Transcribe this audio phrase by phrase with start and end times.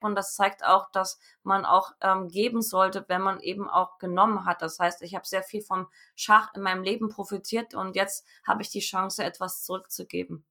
[0.00, 4.46] Und das zeigt auch, dass man auch ähm, geben sollte, wenn man eben auch genommen
[4.46, 4.62] hat.
[4.62, 8.62] Das heißt, ich habe sehr viel vom Schach in meinem Leben profitiert und jetzt habe
[8.62, 10.44] ich die Chance, etwas zurückzugeben.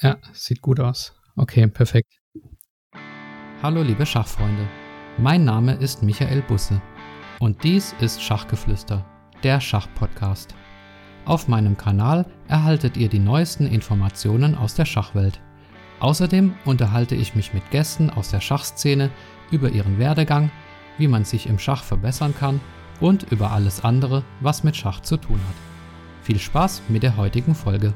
[0.00, 1.14] Ja, sieht gut aus.
[1.36, 2.20] Okay, perfekt.
[3.60, 4.68] Hallo liebe Schachfreunde.
[5.18, 6.80] Mein Name ist Michael Busse
[7.40, 9.04] und dies ist Schachgeflüster,
[9.42, 10.54] der Schachpodcast.
[11.24, 15.40] Auf meinem Kanal erhaltet ihr die neuesten Informationen aus der Schachwelt.
[16.00, 19.10] Außerdem unterhalte ich mich mit Gästen aus der Schachszene
[19.50, 20.50] über ihren Werdegang,
[20.96, 22.60] wie man sich im Schach verbessern kann
[23.00, 25.56] und über alles andere, was mit Schach zu tun hat.
[26.22, 27.94] Viel Spaß mit der heutigen Folge.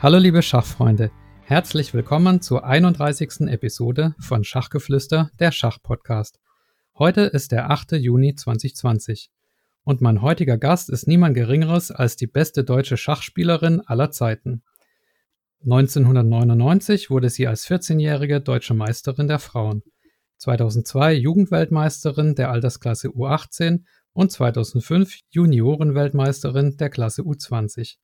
[0.00, 1.10] Hallo liebe Schachfreunde,
[1.44, 3.48] herzlich willkommen zur 31.
[3.48, 6.43] Episode von Schachgeflüster, der Schachpodcast.
[6.96, 7.92] Heute ist der 8.
[7.94, 9.32] Juni 2020
[9.82, 14.62] und mein heutiger Gast ist niemand Geringeres als die beste deutsche Schachspielerin aller Zeiten.
[15.64, 19.82] 1999 wurde sie als 14-jährige deutsche Meisterin der Frauen,
[20.36, 27.96] 2002 Jugendweltmeisterin der Altersklasse U18 und 2005 Juniorenweltmeisterin der Klasse U20.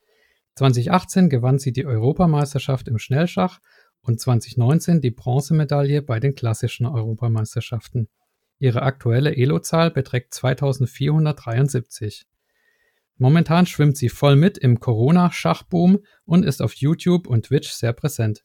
[0.57, 3.61] 2018 gewann sie die Europameisterschaft im Schnellschach
[4.01, 8.09] und 2019 die Bronzemedaille bei den klassischen Europameisterschaften.
[8.61, 12.27] Ihre aktuelle Elo-Zahl beträgt 2473.
[13.17, 18.45] Momentan schwimmt sie voll mit im Corona-Schachboom und ist auf YouTube und Twitch sehr präsent.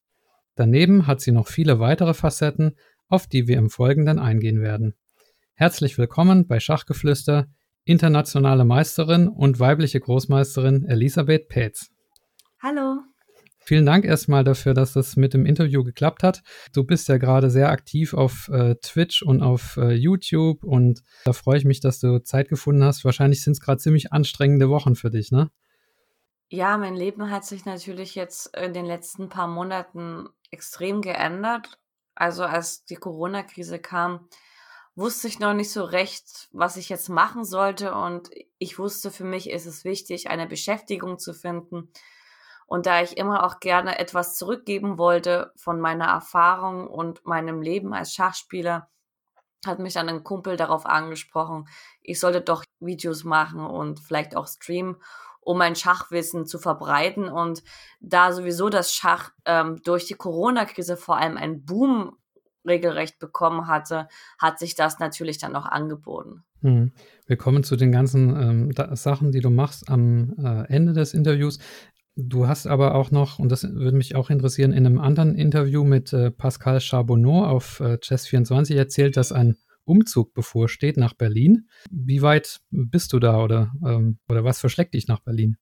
[0.56, 2.78] Daneben hat sie noch viele weitere Facetten,
[3.10, 4.96] auf die wir im Folgenden eingehen werden.
[5.54, 7.48] Herzlich willkommen bei Schachgeflüster,
[7.84, 11.92] internationale Meisterin und weibliche Großmeisterin Elisabeth Petz.
[12.62, 13.05] Hallo.
[13.68, 16.44] Vielen Dank erstmal dafür, dass das mit dem Interview geklappt hat.
[16.72, 21.34] Du bist ja gerade sehr aktiv auf äh, Twitch und auf äh, YouTube und da
[21.34, 23.04] freue ich mich, dass du Zeit gefunden hast.
[23.04, 25.50] Wahrscheinlich sind es gerade ziemlich anstrengende Wochen für dich, ne?
[26.50, 31.80] Ja, mein Leben hat sich natürlich jetzt in den letzten paar Monaten extrem geändert.
[32.14, 34.30] Also als die Corona-Krise kam,
[34.94, 38.30] wusste ich noch nicht so recht, was ich jetzt machen sollte und
[38.60, 41.90] ich wusste, für mich ist es wichtig, eine Beschäftigung zu finden
[42.66, 47.94] und da ich immer auch gerne etwas zurückgeben wollte von meiner Erfahrung und meinem Leben
[47.94, 48.90] als Schachspieler,
[49.66, 51.68] hat mich dann ein Kumpel darauf angesprochen,
[52.02, 54.98] ich sollte doch Videos machen und vielleicht auch streamen,
[55.42, 57.30] um mein Schachwissen zu verbreiten.
[57.30, 57.64] Und
[58.00, 62.18] da sowieso das Schach ähm, durch die Corona-Krise vor allem einen Boom
[62.66, 64.08] regelrecht bekommen hatte,
[64.40, 66.44] hat sich das natürlich dann auch angeboten.
[66.62, 66.92] Hm.
[67.28, 71.60] Wir kommen zu den ganzen ähm, Sachen, die du machst am äh, Ende des Interviews.
[72.18, 75.84] Du hast aber auch noch, und das würde mich auch interessieren, in einem anderen Interview
[75.84, 81.68] mit äh, Pascal Charbonneau auf äh, Chess24 erzählt, dass ein Umzug bevorsteht nach Berlin.
[81.92, 85.58] Wie weit bist du da oder, ähm, oder was verschlägt dich nach Berlin?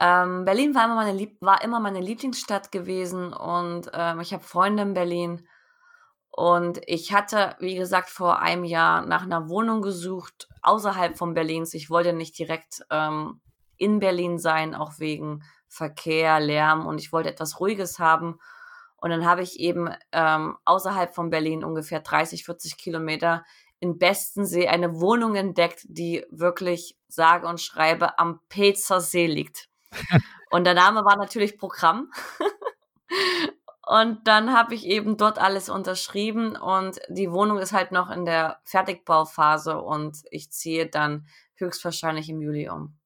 [0.00, 4.42] Ähm, Berlin war immer, meine Lieb war immer meine Lieblingsstadt gewesen und ähm, ich habe
[4.42, 5.46] Freunde in Berlin.
[6.30, 11.72] Und ich hatte, wie gesagt, vor einem Jahr nach einer Wohnung gesucht, außerhalb von Berlins.
[11.72, 13.40] Ich wollte nicht direkt ähm,
[13.78, 18.38] in Berlin sein, auch wegen Verkehr, Lärm und ich wollte etwas Ruhiges haben.
[18.96, 23.44] Und dann habe ich eben ähm, außerhalb von Berlin ungefähr 30, 40 Kilometer
[23.78, 29.68] in Bestensee eine Wohnung entdeckt, die wirklich sage und schreibe am Pezer See liegt.
[30.50, 32.10] Und der Name war natürlich Programm.
[33.86, 38.24] und dann habe ich eben dort alles unterschrieben und die Wohnung ist halt noch in
[38.24, 41.26] der Fertigbauphase und ich ziehe dann
[41.56, 42.96] höchstwahrscheinlich im Juli um.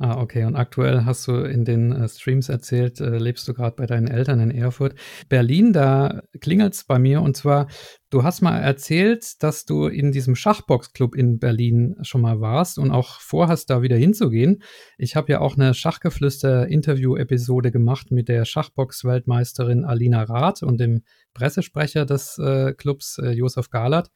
[0.00, 0.44] Ah, okay.
[0.44, 4.06] Und aktuell hast du in den äh, Streams erzählt, äh, lebst du gerade bei deinen
[4.06, 4.94] Eltern in Erfurt.
[5.28, 7.66] Berlin, da klingelt es bei mir und zwar
[8.10, 12.90] Du hast mal erzählt, dass du in diesem Schachbox-Club in Berlin schon mal warst und
[12.90, 14.62] auch vorhast, da wieder hinzugehen.
[14.96, 21.02] Ich habe ja auch eine Schachgeflüster-Interview-Episode gemacht mit der Schachbox-Weltmeisterin Alina Rath und dem
[21.34, 24.10] Pressesprecher des äh, Clubs, äh, Josef Galert.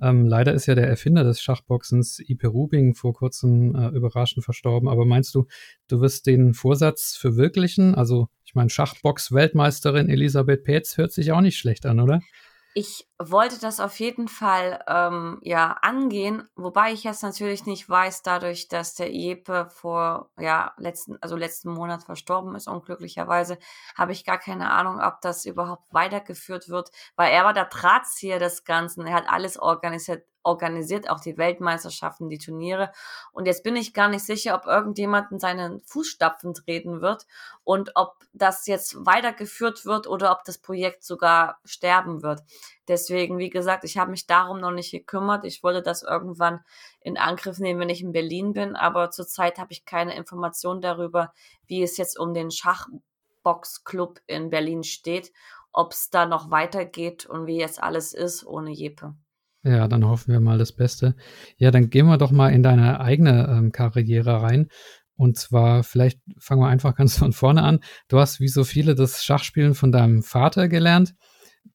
[0.00, 4.88] Ähm, leider ist ja der Erfinder des Schachboxens, Ipe Rubing, vor kurzem äh, überraschend verstorben.
[4.88, 5.46] Aber meinst du,
[5.86, 7.94] du wirst den Vorsatz verwirklichen?
[7.94, 12.20] Also, ich meine, Schachbox-Weltmeisterin Elisabeth Petz hört sich auch nicht schlecht an, oder?
[12.78, 18.20] Ich wollte das auf jeden Fall ähm, ja angehen, wobei ich jetzt natürlich nicht weiß,
[18.20, 23.58] dadurch, dass der Jeppe vor ja letzten also letzten Monat verstorben ist unglücklicherweise,
[23.96, 28.38] habe ich gar keine Ahnung, ob das überhaupt weitergeführt wird, weil er war der Drahtzieher
[28.38, 29.06] des Ganzen.
[29.06, 32.92] Er hat alles organisiert organisiert auch die Weltmeisterschaften, die Turniere.
[33.32, 37.26] Und jetzt bin ich gar nicht sicher, ob irgendjemand in seinen Fußstapfen treten wird
[37.64, 42.42] und ob das jetzt weitergeführt wird oder ob das Projekt sogar sterben wird.
[42.86, 45.44] Deswegen, wie gesagt, ich habe mich darum noch nicht gekümmert.
[45.44, 46.60] Ich wollte das irgendwann
[47.00, 51.32] in Angriff nehmen, wenn ich in Berlin bin, aber zurzeit habe ich keine Information darüber,
[51.66, 55.32] wie es jetzt um den Schachboxclub in Berlin steht,
[55.72, 59.16] ob es da noch weitergeht und wie jetzt alles ist ohne Jeppe.
[59.66, 61.16] Ja, dann hoffen wir mal das Beste.
[61.56, 64.68] Ja, dann gehen wir doch mal in deine eigene ähm, Karriere rein.
[65.16, 67.80] Und zwar, vielleicht fangen wir einfach ganz von vorne an.
[68.06, 71.14] Du hast wie so viele das Schachspielen von deinem Vater gelernt.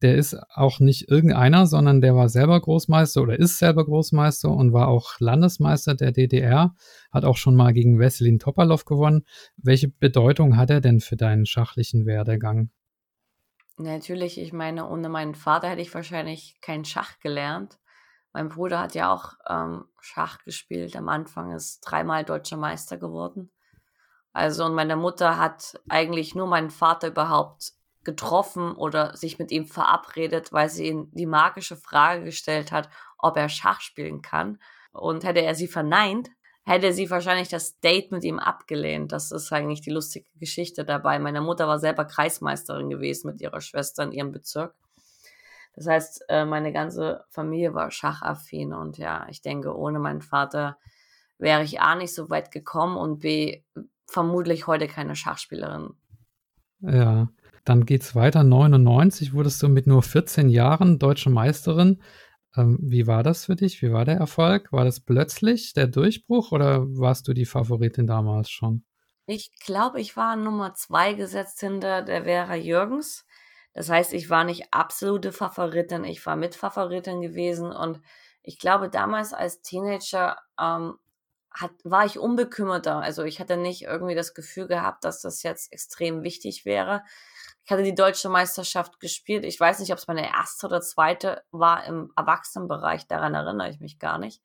[0.02, 4.72] Der ist auch nicht irgendeiner, sondern der war selber Großmeister oder ist selber Großmeister und
[4.72, 6.74] war auch Landesmeister der DDR,
[7.12, 9.26] hat auch schon mal gegen Wesselin Topalov gewonnen.
[9.58, 12.70] Welche Bedeutung hat er denn für deinen schachlichen Werdegang?
[13.78, 17.80] Natürlich, ich meine, ohne meinen Vater hätte ich wahrscheinlich kein Schach gelernt.
[18.34, 20.96] Mein Bruder hat ja auch ähm, Schach gespielt.
[20.96, 23.52] Am Anfang ist dreimal deutscher Meister geworden.
[24.34, 27.74] Also, und meine Mutter hat eigentlich nur meinen Vater überhaupt
[28.04, 33.38] getroffen oder sich mit ihm verabredet, weil sie ihm die magische Frage gestellt hat, ob
[33.38, 34.60] er Schach spielen kann.
[34.94, 36.30] Und hätte er sie verneint,
[36.64, 39.12] hätte sie wahrscheinlich das Date mit ihm abgelehnt.
[39.12, 41.20] Das ist eigentlich die lustige Geschichte dabei.
[41.20, 44.74] Meine Mutter war selber Kreismeisterin gewesen mit ihrer Schwester in ihrem Bezirk.
[45.74, 50.78] Das heißt, äh, meine ganze Familie war schachaffin und ja, ich denke, ohne meinen Vater
[51.38, 53.64] wäre ich A nicht so weit gekommen und B
[54.08, 55.94] vermutlich heute keine Schachspielerin.
[56.82, 57.30] Ja,
[57.64, 58.44] dann geht's weiter.
[58.44, 62.02] 99 wurdest du mit nur 14 Jahren deutsche Meisterin.
[62.56, 63.82] Ähm, wie war das für dich?
[63.82, 64.72] Wie war der Erfolg?
[64.72, 68.84] War das plötzlich der Durchbruch oder warst du die Favoritin damals schon?
[69.28, 73.26] Ich glaube, ich war Nummer zwei gesetzt hinter der Vera Jürgens.
[73.74, 78.02] Das heißt, ich war nicht absolute Favoritin, ich war Mitfavoritin gewesen und
[78.44, 80.98] ich glaube, damals als Teenager ähm,
[81.52, 82.98] hat, war ich unbekümmerter.
[82.98, 87.04] Also ich hatte nicht irgendwie das Gefühl gehabt, dass das jetzt extrem wichtig wäre.
[87.64, 89.46] Ich hatte die deutsche Meisterschaft gespielt.
[89.46, 93.08] Ich weiß nicht, ob es meine erste oder zweite war im Erwachsenenbereich.
[93.08, 94.42] Daran erinnere ich mich gar nicht.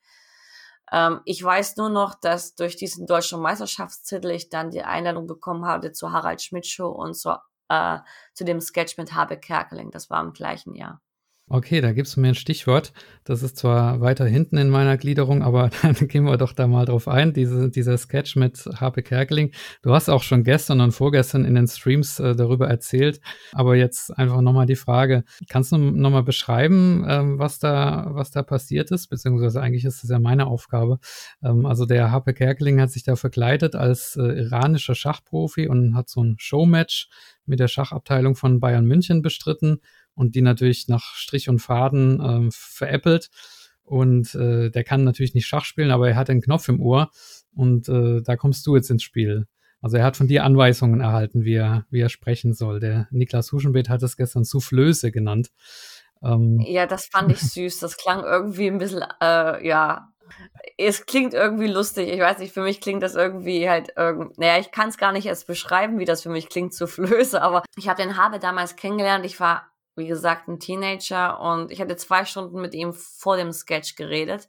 [0.93, 5.64] Ähm, ich weiß nur noch, dass durch diesen deutschen Meisterschaftstitel ich dann die Einladung bekommen
[5.64, 7.98] habe zur Harald Schmidt Show und zur äh,
[8.34, 9.90] zu dem Sketch mit Habe Kerkeling.
[9.90, 11.00] Das war im gleichen Jahr.
[11.48, 12.92] Okay, da gibst du mir ein Stichwort.
[13.22, 16.86] Das ist zwar weiter hinten in meiner Gliederung, aber dann gehen wir doch da mal
[16.86, 17.34] drauf ein.
[17.34, 19.52] Diese, dieser Sketch mit Harpe Kerkeling.
[19.80, 23.20] Du hast auch schon gestern und vorgestern in den Streams äh, darüber erzählt.
[23.52, 25.22] Aber jetzt einfach nochmal die Frage.
[25.48, 29.06] Kannst du nochmal beschreiben, ähm, was da, was da passiert ist?
[29.06, 30.98] Beziehungsweise eigentlich ist das ja meine Aufgabe.
[31.44, 36.08] Ähm, also der Harpe Kerkeling hat sich da verkleidet als äh, iranischer Schachprofi und hat
[36.08, 37.08] so ein Showmatch
[37.46, 39.81] mit der Schachabteilung von Bayern München bestritten
[40.14, 43.31] und die natürlich nach Strich und Faden ähm, veräppelt.
[43.82, 47.10] Und äh, der kann natürlich nicht Schach spielen, aber er hat einen Knopf im Ohr
[47.54, 49.46] und äh, da kommst du jetzt ins Spiel.
[49.81, 52.81] Also er hat von dir Anweisungen erhalten, wie er, wie er sprechen soll.
[52.81, 55.50] Der Niklas Huschenbeet hat es gestern Soufflöse genannt.
[56.22, 57.78] Ähm, ja, das fand ich süß.
[57.78, 60.12] Das klang irgendwie ein bisschen, äh, ja,
[60.78, 62.08] es klingt irgendwie lustig.
[62.08, 65.12] Ich weiß nicht, für mich klingt das irgendwie halt irgendwie, naja, ich kann es gar
[65.12, 68.76] nicht erst beschreiben, wie das für mich klingt, Soufflöse, aber ich habe den Habe damals
[68.76, 69.25] kennengelernt.
[69.25, 73.52] Ich war wie gesagt, ein Teenager und ich hatte zwei Stunden mit ihm vor dem
[73.52, 74.49] Sketch geredet.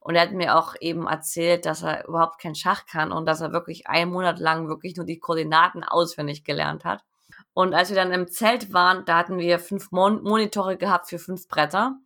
[0.00, 3.40] Und er hat mir auch eben erzählt, dass er überhaupt kein Schach kann und dass
[3.40, 7.04] er wirklich einen Monat lang wirklich nur die Koordinaten auswendig gelernt hat.
[7.52, 11.18] Und als wir dann im Zelt waren, da hatten wir fünf Mon Monitore gehabt für
[11.18, 11.98] fünf Bretter.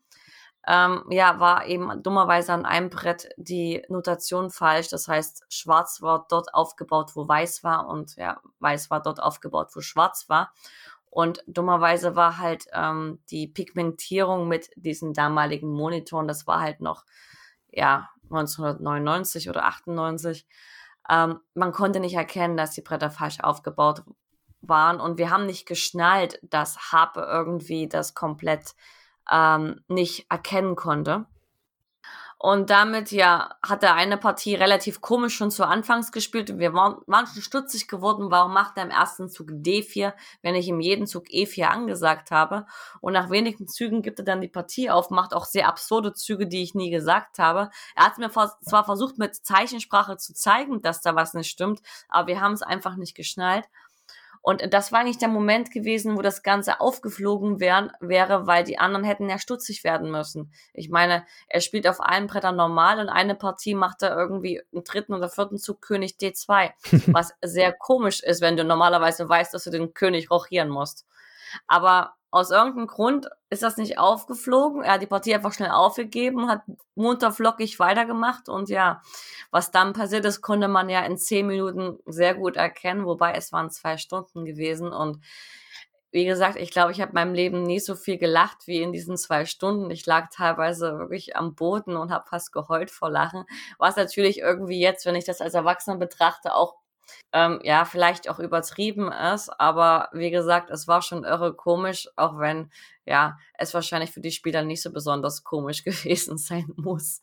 [0.67, 4.89] Ähm, ja, war eben dummerweise an einem Brett die Notation falsch.
[4.89, 9.71] Das heißt, schwarz war dort aufgebaut, wo weiß war und ja, weiß war dort aufgebaut,
[9.75, 10.53] wo schwarz war.
[11.11, 17.05] Und dummerweise war halt ähm, die Pigmentierung mit diesen damaligen Monitoren, das war halt noch,
[17.71, 20.47] ja, 1999 oder 98.
[21.09, 24.05] Ähm, man konnte nicht erkennen, dass die Bretter falsch aufgebaut
[24.61, 25.01] waren.
[25.01, 28.75] Und wir haben nicht geschnallt, dass Harpe irgendwie das komplett
[29.31, 31.27] ähm, nicht erkennen konnte.
[32.43, 36.59] Und damit, ja, hat er eine Partie relativ komisch schon zu Anfangs gespielt.
[36.59, 40.67] Wir waren, waren schon stutzig geworden, warum macht er im ersten Zug D4, wenn ich
[40.67, 42.65] ihm jeden Zug E4 angesagt habe.
[43.03, 46.47] Und nach wenigen Zügen gibt er dann die Partie auf, macht auch sehr absurde Züge,
[46.47, 47.69] die ich nie gesagt habe.
[47.95, 52.29] Er hat mir zwar versucht, mit Zeichensprache zu zeigen, dass da was nicht stimmt, aber
[52.29, 53.67] wir haben es einfach nicht geschnallt.
[54.43, 58.79] Und das war eigentlich der Moment gewesen, wo das Ganze aufgeflogen wär, wäre, weil die
[58.79, 60.53] anderen hätten ja stutzig werden müssen.
[60.73, 64.83] Ich meine, er spielt auf allen Brettern normal und eine Partie macht er irgendwie im
[64.83, 66.71] dritten oder vierten Zug König D2,
[67.13, 71.07] was sehr komisch ist, wenn du normalerweise weißt, dass du den König rochieren musst.
[71.67, 74.83] Aber aus irgendeinem Grund ist das nicht aufgeflogen.
[74.83, 76.63] Er hat die Partie einfach schnell aufgegeben, hat
[76.95, 79.03] munter flockig weitergemacht und ja,
[79.51, 83.53] was dann passiert ist, konnte man ja in zehn Minuten sehr gut erkennen, wobei es
[83.53, 85.21] waren zwei Stunden gewesen und
[86.13, 89.17] wie gesagt, ich glaube, ich habe meinem Leben nie so viel gelacht wie in diesen
[89.17, 89.91] zwei Stunden.
[89.91, 93.45] Ich lag teilweise wirklich am Boden und habe fast geheult vor Lachen,
[93.79, 96.75] was natürlich irgendwie jetzt, wenn ich das als Erwachsener betrachte, auch
[97.33, 102.39] ähm, ja, vielleicht auch übertrieben ist, aber wie gesagt, es war schon irre komisch, auch
[102.39, 102.71] wenn
[103.11, 107.23] ja, es wahrscheinlich für die Spieler nicht so besonders komisch gewesen sein muss.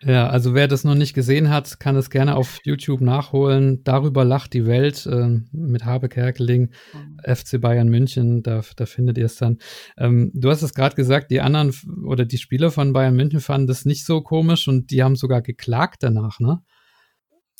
[0.00, 3.84] Ja, also wer das noch nicht gesehen hat, kann es gerne auf YouTube nachholen.
[3.84, 7.18] Darüber lacht die Welt äh, mit Habe Kerkeling, mhm.
[7.22, 9.58] FC Bayern München, da, da findet ihr es dann.
[9.98, 11.74] Ähm, du hast es gerade gesagt, die anderen
[12.06, 15.42] oder die Spieler von Bayern München fanden das nicht so komisch und die haben sogar
[15.42, 16.62] geklagt danach, ne?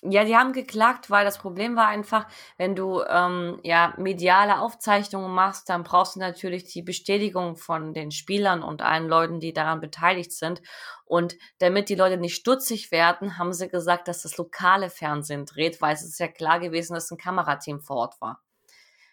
[0.05, 5.33] Ja, die haben geklagt, weil das Problem war einfach, wenn du ähm, ja mediale Aufzeichnungen
[5.33, 9.81] machst, dann brauchst du natürlich die Bestätigung von den Spielern und allen Leuten, die daran
[9.81, 10.63] beteiligt sind.
[11.05, 15.81] Und damit die Leute nicht stutzig werden, haben sie gesagt, dass das lokale Fernsehen dreht,
[15.81, 18.41] weil es ist ja klar gewesen, dass ein Kamerateam vor Ort war.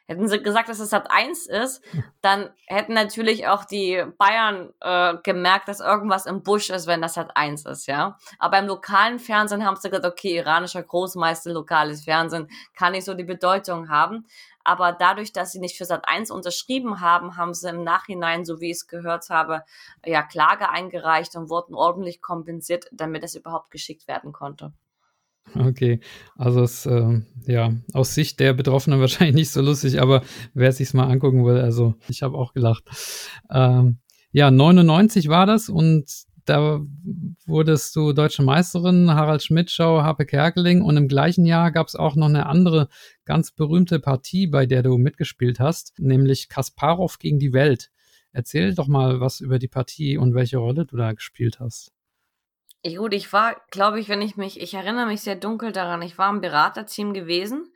[0.07, 1.83] Hätten sie gesagt, dass es Sat 1 ist,
[2.21, 7.15] dann hätten natürlich auch die Bayern äh, gemerkt, dass irgendwas im Busch ist, wenn das
[7.15, 8.17] Sat 1 ist, ja.
[8.37, 13.15] Aber im lokalen Fernsehen haben sie gesagt, okay, iranischer Großmeister, lokales Fernsehen kann nicht so
[13.15, 14.27] die Bedeutung haben.
[14.63, 18.61] Aber dadurch, dass sie nicht für Sat 1 unterschrieben haben, haben sie im Nachhinein, so
[18.61, 19.63] wie ich es gehört habe,
[20.05, 24.71] ja, Klage eingereicht und wurden ordentlich kompensiert, damit es überhaupt geschickt werden konnte.
[25.53, 25.99] Okay,
[26.35, 30.23] also es, äh, ja, aus Sicht der Betroffenen wahrscheinlich nicht so lustig, aber
[30.53, 32.83] wer sich's mal angucken will, also ich habe auch gelacht.
[33.51, 33.99] Ähm,
[34.31, 36.09] ja, 99 war das und
[36.45, 36.81] da
[37.47, 42.15] wurdest du deutsche Meisterin, Harald Schmidtschau, Happe Kerkeling und im gleichen Jahr gab es auch
[42.15, 42.87] noch eine andere
[43.25, 47.91] ganz berühmte Partie, bei der du mitgespielt hast, nämlich Kasparov gegen die Welt.
[48.31, 51.94] Erzähl doch mal was über die Partie und welche Rolle du da gespielt hast.
[52.85, 56.03] Ich, gut, ich war, glaube ich, wenn ich mich, ich erinnere mich sehr dunkel daran,
[56.03, 57.73] ich war im Beraterteam gewesen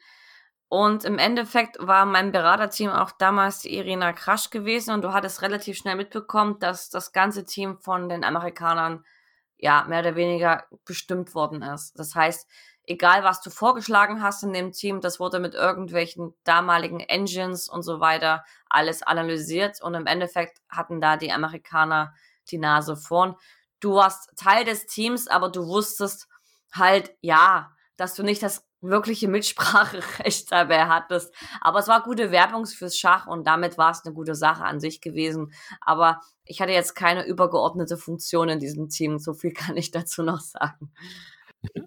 [0.67, 5.77] und im Endeffekt war mein Beraterteam auch damals Irina Krasch gewesen und du hattest relativ
[5.77, 9.03] schnell mitbekommen, dass das ganze Team von den Amerikanern
[9.57, 11.97] ja mehr oder weniger bestimmt worden ist.
[11.97, 12.47] Das heißt,
[12.83, 17.81] egal was du vorgeschlagen hast in dem Team, das wurde mit irgendwelchen damaligen Engines und
[17.81, 22.13] so weiter alles analysiert und im Endeffekt hatten da die Amerikaner
[22.51, 23.35] die Nase vorn
[23.79, 26.27] du warst Teil des Teams, aber du wusstest
[26.71, 31.33] halt, ja, dass du nicht das wirkliche Mitspracherecht dabei hattest.
[31.61, 34.79] Aber es war gute Werbung fürs Schach und damit war es eine gute Sache an
[34.79, 35.51] sich gewesen.
[35.81, 39.19] Aber ich hatte jetzt keine übergeordnete Funktion in diesem Team.
[39.19, 40.91] So viel kann ich dazu noch sagen.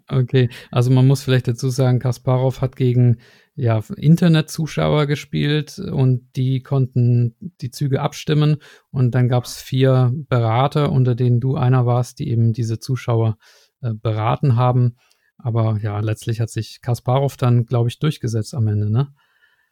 [0.06, 3.22] Okay, also man muss vielleicht dazu sagen, Kasparov hat gegen
[3.54, 8.56] ja, Internetzuschauer gespielt und die konnten die Züge abstimmen
[8.90, 13.37] und dann gab es vier Berater, unter denen du einer warst, die eben diese Zuschauer
[13.82, 14.97] äh, beraten haben.
[15.37, 19.12] Aber ja, letztlich hat sich Kasparov dann, glaube ich, durchgesetzt am Ende, ne?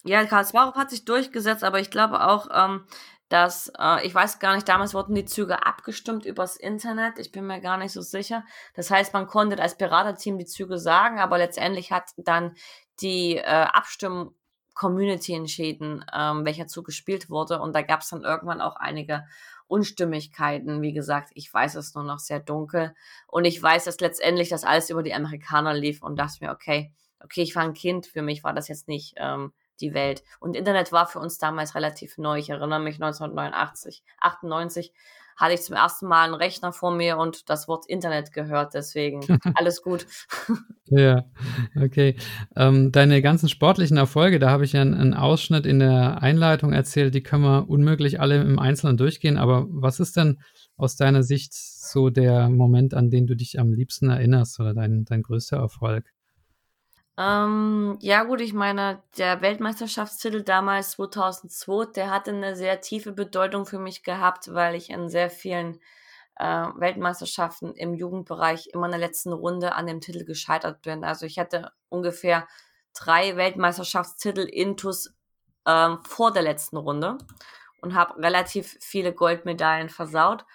[0.05, 2.83] Ja, Kasparov hat sich durchgesetzt, aber ich glaube auch, ähm,
[3.31, 7.19] dass, äh, ich weiß gar nicht, damals wurden die Züge abgestimmt übers Internet.
[7.19, 8.45] Ich bin mir gar nicht so sicher.
[8.75, 12.55] Das heißt, man konnte als Beraterteam die Züge sagen, aber letztendlich hat dann
[13.01, 17.61] die äh, Abstimm-Community entschieden, ähm, welcher Zug gespielt wurde.
[17.61, 19.25] Und da gab es dann irgendwann auch einige
[19.69, 20.83] Unstimmigkeiten.
[20.83, 22.97] Wie gesagt, ich weiß es nur noch sehr dunkel.
[23.29, 26.93] Und ich weiß, dass letztendlich das alles über die Amerikaner lief und dachte mir, okay,
[27.23, 30.23] okay, ich war ein Kind, für mich war das jetzt nicht ähm, die Welt.
[30.39, 32.39] Und Internet war für uns damals relativ neu.
[32.39, 34.93] Ich erinnere mich 1989, 98
[35.41, 38.75] hatte ich zum ersten Mal einen Rechner vor mir und das Wort Internet gehört.
[38.75, 39.21] Deswegen
[39.55, 40.07] alles gut.
[40.87, 41.25] ja,
[41.81, 42.17] okay.
[42.55, 46.75] Ähm, deine ganzen sportlichen Erfolge, da habe ich ja einen, einen, Ausschnitt in der Einleitung
[46.75, 49.39] erzählt, die können wir unmöglich alle im Einzelnen durchgehen.
[49.39, 50.41] Aber was ist denn
[50.77, 55.07] aus deiner Sicht so der Moment, an den du dich am liebsten erinnerst oder dein,
[55.07, 56.05] dein größter Erfolg?
[57.21, 63.67] Ähm, ja gut, ich meine, der Weltmeisterschaftstitel damals 2002, der hatte eine sehr tiefe Bedeutung
[63.67, 65.81] für mich gehabt, weil ich in sehr vielen
[66.37, 66.45] äh,
[66.77, 71.05] Weltmeisterschaften im Jugendbereich immer in der letzten Runde an dem Titel gescheitert bin.
[71.05, 72.49] Also ich hatte ungefähr
[72.95, 75.13] drei Weltmeisterschaftstitel intus
[75.67, 77.19] ähm, vor der letzten Runde
[77.83, 80.47] und habe relativ viele Goldmedaillen versaut.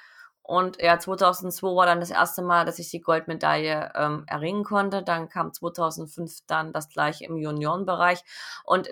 [0.47, 5.01] Und ja, 2002 war dann das erste Mal, dass ich die Goldmedaille ähm, erringen konnte.
[5.01, 8.23] Dann kam 2005 dann das gleiche im Juniorenbereich.
[8.63, 8.89] Und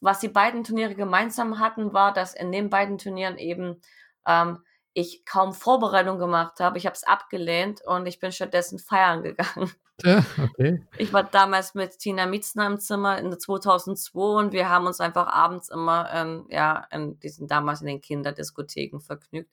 [0.00, 3.80] was die beiden Turniere gemeinsam hatten, war, dass in den beiden Turnieren eben
[4.26, 4.62] ähm,
[4.94, 6.78] ich kaum Vorbereitung gemacht habe.
[6.78, 9.72] Ich habe es abgelehnt und ich bin stattdessen feiern gegangen.
[10.04, 10.86] Ja, okay.
[10.98, 15.26] Ich war damals mit Tina Mietzner im Zimmer in 2002 und wir haben uns einfach
[15.26, 19.50] abends immer ähm, ja, in diesen damals in den Kinderdiskotheken vergnügt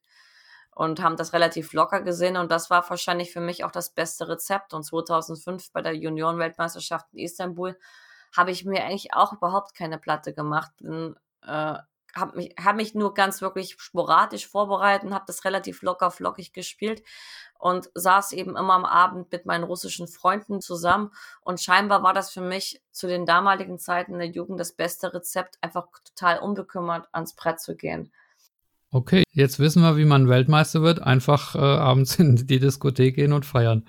[0.80, 4.30] und haben das relativ locker gesehen und das war wahrscheinlich für mich auch das beste
[4.30, 7.78] Rezept und 2005 bei der Junioren-Weltmeisterschaft in Istanbul
[8.34, 10.72] habe ich mir eigentlich auch überhaupt keine Platte gemacht.
[10.80, 11.74] Bin, äh,
[12.16, 16.54] habe mich, hab mich nur ganz wirklich sporadisch vorbereitet und habe das relativ locker flockig
[16.54, 17.04] gespielt
[17.60, 22.32] und saß eben immer am Abend mit meinen russischen Freunden zusammen und scheinbar war das
[22.32, 27.36] für mich zu den damaligen Zeiten der Jugend das beste Rezept, einfach total unbekümmert ans
[27.36, 28.14] Brett zu gehen.
[28.92, 31.02] Okay, jetzt wissen wir, wie man Weltmeister wird.
[31.02, 33.88] Einfach äh, abends in die Diskothek gehen und feiern.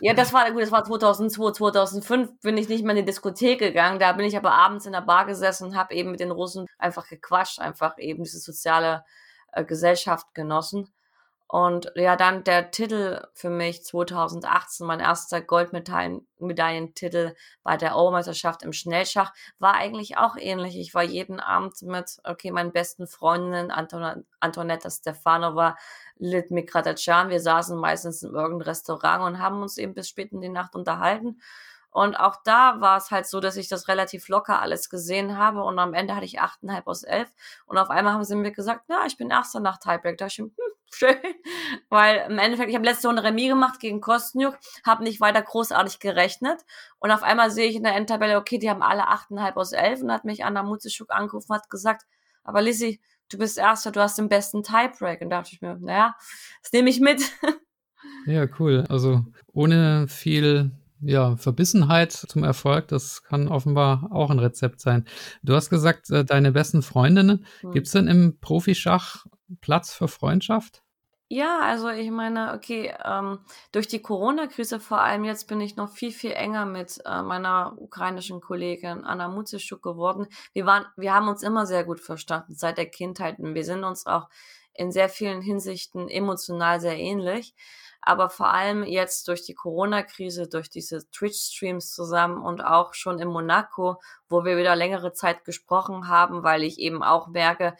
[0.00, 3.60] Ja, das war gut, das war 2002, 2005 bin ich nicht mehr in die Diskothek
[3.60, 3.98] gegangen.
[3.98, 6.66] Da bin ich aber abends in der Bar gesessen und habe eben mit den Russen
[6.78, 9.04] einfach gequatscht, einfach eben diese soziale
[9.52, 10.92] äh, Gesellschaft genossen.
[11.50, 18.74] Und ja, dann der Titel für mich 2018, mein erster Goldmedaillentitel bei der Obermeisterschaft im
[18.74, 20.76] Schnellschach, war eigentlich auch ähnlich.
[20.78, 25.78] Ich war jeden Abend mit, okay, meinen besten Freundinnen, Anton Antonetta Stefanova,
[26.18, 27.30] Litmik Kratacan.
[27.30, 30.74] Wir saßen meistens in irgendeinem Restaurant und haben uns eben bis spät in die Nacht
[30.74, 31.40] unterhalten.
[31.98, 35.64] Und auch da war es halt so, dass ich das relativ locker alles gesehen habe.
[35.64, 37.28] Und am Ende hatte ich achteinhalb aus elf.
[37.66, 40.16] Und auf einmal haben sie mir gesagt, ja, ich bin Erster nach Tiebreak.
[40.16, 40.52] Da ich, hm,
[40.94, 41.16] schön.
[41.88, 45.98] Weil im Endeffekt, ich habe letzte Runde Remis gemacht gegen Kostnjuk, habe nicht weiter großartig
[45.98, 46.64] gerechnet.
[47.00, 50.00] Und auf einmal sehe ich in der Endtabelle, okay, die haben alle achteinhalb aus elf.
[50.00, 52.06] Und hat mich Anna Mutzischuk angerufen hat gesagt,
[52.44, 55.20] aber Lizzie, du bist Erster, du hast den besten Tiebreak.
[55.20, 56.14] Und da dachte ich mir, naja,
[56.62, 57.22] das nehme ich mit.
[58.26, 58.84] Ja, cool.
[58.88, 65.04] Also ohne viel ja, Verbissenheit zum Erfolg, das kann offenbar auch ein Rezept sein.
[65.42, 67.46] Du hast gesagt, äh, deine besten Freundinnen.
[67.60, 67.72] Hm.
[67.72, 69.26] Gibt es denn im Profischach
[69.60, 70.82] Platz für Freundschaft?
[71.30, 73.40] Ja, also ich meine, okay, ähm,
[73.70, 77.74] durch die Corona-Krise vor allem jetzt bin ich noch viel, viel enger mit äh, meiner
[77.76, 80.26] ukrainischen Kollegin Anna Mutzischuk geworden.
[80.54, 83.84] Wir waren, wir haben uns immer sehr gut verstanden seit der Kindheit und wir sind
[83.84, 84.30] uns auch
[84.78, 87.54] in sehr vielen Hinsichten emotional sehr ähnlich.
[88.00, 93.28] Aber vor allem jetzt durch die Corona-Krise, durch diese Twitch-Streams zusammen und auch schon in
[93.28, 97.76] Monaco, wo wir wieder längere Zeit gesprochen haben, weil ich eben auch merke,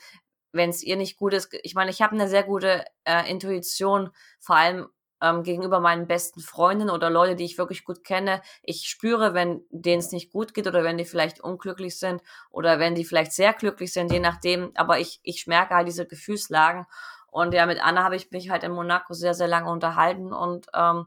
[0.52, 4.10] wenn es ihr nicht gut ist, ich meine, ich habe eine sehr gute äh, Intuition,
[4.40, 4.88] vor allem
[5.20, 8.42] ähm, gegenüber meinen besten Freunden oder Leute, die ich wirklich gut kenne.
[8.62, 12.78] Ich spüre, wenn denen es nicht gut geht oder wenn die vielleicht unglücklich sind oder
[12.78, 14.72] wenn die vielleicht sehr glücklich sind, je nachdem.
[14.74, 16.86] Aber ich, ich merke halt diese Gefühlslagen
[17.30, 20.32] und ja, mit Anna habe ich mich halt in Monaco sehr, sehr lange unterhalten.
[20.32, 21.06] Und ähm,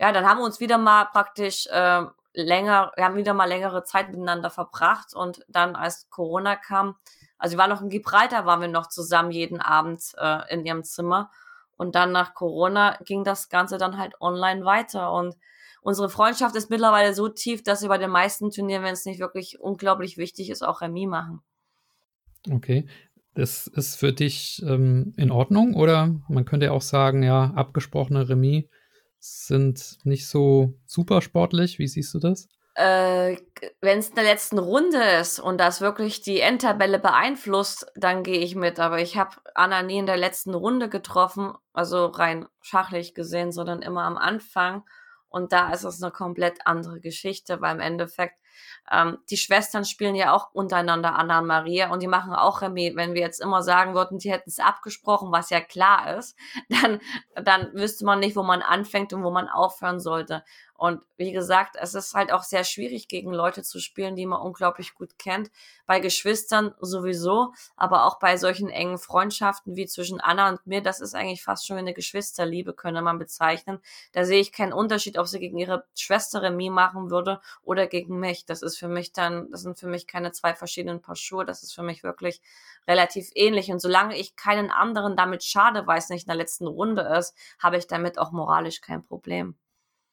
[0.00, 2.02] ja, dann haben wir uns wieder mal praktisch äh,
[2.32, 5.14] länger, wir haben wieder mal längere Zeit miteinander verbracht.
[5.14, 6.96] Und dann, als Corona kam,
[7.38, 10.84] also wir waren noch in Gibraltar, waren wir noch zusammen jeden Abend äh, in ihrem
[10.84, 11.30] Zimmer.
[11.76, 15.12] Und dann nach Corona ging das Ganze dann halt online weiter.
[15.12, 15.36] Und
[15.82, 19.20] unsere Freundschaft ist mittlerweile so tief, dass wir bei den meisten Turnieren, wenn es nicht
[19.20, 21.40] wirklich unglaublich wichtig ist, auch Remis machen.
[22.50, 22.86] Okay.
[23.34, 28.28] Das ist für dich ähm, in Ordnung oder man könnte ja auch sagen, ja, abgesprochene
[28.28, 28.66] Remis
[29.18, 31.80] sind nicht so super sportlich.
[31.80, 32.48] Wie siehst du das?
[32.74, 33.36] Äh,
[33.80, 38.40] Wenn es in der letzten Runde ist und das wirklich die Endtabelle beeinflusst, dann gehe
[38.40, 38.80] ich mit.
[38.80, 43.80] Aber ich habe Anna nie in der letzten Runde getroffen, also rein schachlich gesehen, sondern
[43.82, 44.84] immer am Anfang.
[45.28, 48.38] Und da ist es eine komplett andere Geschichte, weil im Endeffekt
[48.90, 52.96] ähm, die Schwestern spielen ja auch untereinander Anna und Maria und die machen auch Remis.
[52.96, 56.36] Wenn wir jetzt immer sagen würden, die hätten es abgesprochen, was ja klar ist,
[56.68, 57.00] dann,
[57.34, 60.44] dann wüsste man nicht, wo man anfängt und wo man aufhören sollte.
[60.76, 64.40] Und wie gesagt, es ist halt auch sehr schwierig, gegen Leute zu spielen, die man
[64.40, 65.50] unglaublich gut kennt.
[65.86, 71.00] Bei Geschwistern sowieso, aber auch bei solchen engen Freundschaften wie zwischen Anna und mir, das
[71.00, 73.78] ist eigentlich fast schon eine Geschwisterliebe, könnte man bezeichnen.
[74.12, 78.18] Da sehe ich keinen Unterschied, ob sie gegen ihre Schwester Remis machen würde oder gegen
[78.18, 78.43] mich.
[78.46, 81.44] Das ist für mich dann, das sind für mich keine zwei verschiedenen Paar Schuhe.
[81.44, 82.40] Das ist für mich wirklich
[82.86, 83.70] relativ ähnlich.
[83.70, 87.34] Und solange ich keinen anderen damit schade, weil es nicht in der letzten Runde ist,
[87.58, 89.56] habe ich damit auch moralisch kein Problem.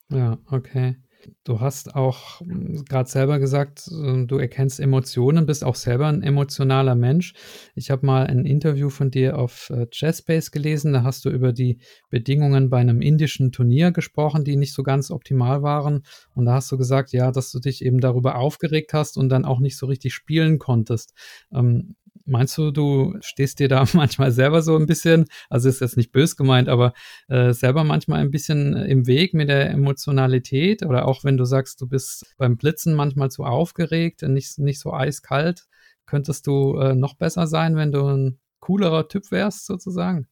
[0.09, 0.97] Ja, okay.
[1.43, 6.95] Du hast auch hm, gerade selber gesagt, du erkennst Emotionen, bist auch selber ein emotionaler
[6.95, 7.33] Mensch.
[7.75, 11.53] Ich habe mal ein Interview von dir auf Jazzbase äh, gelesen, da hast du über
[11.53, 11.79] die
[12.09, 16.03] Bedingungen bei einem indischen Turnier gesprochen, die nicht so ganz optimal waren.
[16.33, 19.45] Und da hast du gesagt, ja, dass du dich eben darüber aufgeregt hast und dann
[19.45, 21.13] auch nicht so richtig spielen konntest.
[21.53, 25.97] Ähm, Meinst du, du stehst dir da manchmal selber so ein bisschen, also ist jetzt
[25.97, 26.93] nicht bös gemeint, aber
[27.27, 31.81] äh, selber manchmal ein bisschen im Weg mit der Emotionalität oder auch wenn du sagst,
[31.81, 35.67] du bist beim Blitzen manchmal zu aufgeregt, nicht, nicht so eiskalt,
[36.05, 40.27] könntest du äh, noch besser sein, wenn du ein coolerer Typ wärst sozusagen?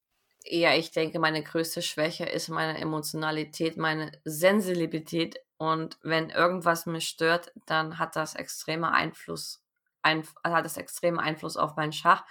[0.45, 5.37] Ja, ich denke, meine größte Schwäche ist meine Emotionalität, meine Sensibilität.
[5.57, 9.61] Und wenn irgendwas mich stört, dann hat das extreme Einfluss,
[10.01, 12.23] ein, hat das extreme Einfluss auf meinen Schach.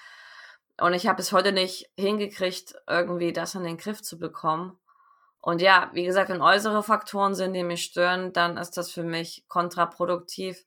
[0.80, 4.78] Und ich habe bis heute nicht hingekriegt, irgendwie das in den Griff zu bekommen.
[5.40, 9.02] Und ja, wie gesagt, wenn äußere Faktoren sind, die mich stören, dann ist das für
[9.02, 10.64] mich kontraproduktiv.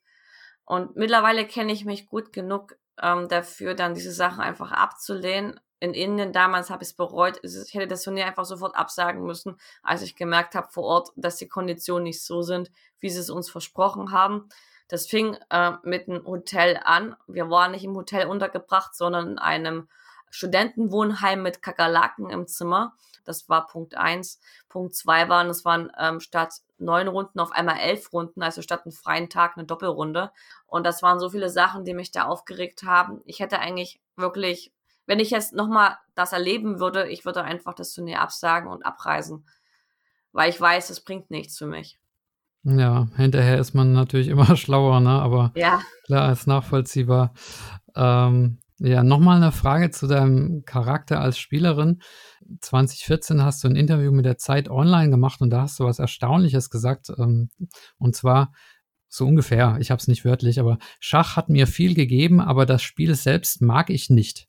[0.64, 5.60] Und mittlerweile kenne ich mich gut genug ähm, dafür, dann diese Sachen einfach abzulehnen.
[5.80, 7.40] In Indien damals habe ich es bereut.
[7.42, 11.36] Ich hätte das Turnier einfach sofort absagen müssen, als ich gemerkt habe vor Ort, dass
[11.36, 14.48] die Konditionen nicht so sind, wie sie es uns versprochen haben.
[14.92, 17.16] Das fing äh, mit einem Hotel an.
[17.26, 19.88] Wir waren nicht im Hotel untergebracht, sondern in einem
[20.28, 22.94] Studentenwohnheim mit Kakerlaken im Zimmer.
[23.24, 24.38] Das war Punkt eins.
[24.68, 28.82] Punkt zwei waren, es waren ähm, statt neun Runden auf einmal elf Runden, also statt
[28.84, 30.30] einen freien Tag eine Doppelrunde.
[30.66, 33.22] Und das waren so viele Sachen, die mich da aufgeregt haben.
[33.24, 34.74] Ich hätte eigentlich wirklich,
[35.06, 39.46] wenn ich jetzt nochmal das erleben würde, ich würde einfach das Turnier absagen und abreisen.
[40.32, 41.98] Weil ich weiß, es bringt nichts für mich.
[42.64, 45.10] Ja, hinterher ist man natürlich immer schlauer, ne?
[45.10, 45.80] Aber ja.
[46.06, 47.34] klar, ist nachvollziehbar.
[47.94, 52.02] Ähm, ja, nochmal eine Frage zu deinem Charakter als Spielerin.
[52.60, 55.98] 2014 hast du ein Interview mit der Zeit Online gemacht und da hast du was
[55.98, 57.10] Erstaunliches gesagt.
[57.16, 57.50] Ähm,
[57.98, 58.52] und zwar
[59.08, 62.82] so ungefähr, ich habe es nicht wörtlich, aber Schach hat mir viel gegeben, aber das
[62.82, 64.48] Spiel selbst mag ich nicht.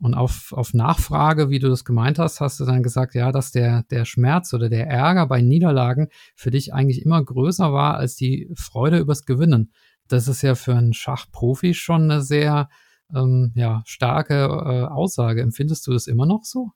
[0.00, 3.52] Und auf, auf Nachfrage, wie du das gemeint hast, hast du dann gesagt, ja, dass
[3.52, 8.16] der, der Schmerz oder der Ärger bei Niederlagen für dich eigentlich immer größer war als
[8.16, 9.72] die Freude übers Gewinnen.
[10.08, 12.68] Das ist ja für einen Schachprofi schon eine sehr
[13.14, 15.42] ähm, ja, starke äh, Aussage.
[15.42, 16.72] Empfindest du das immer noch so?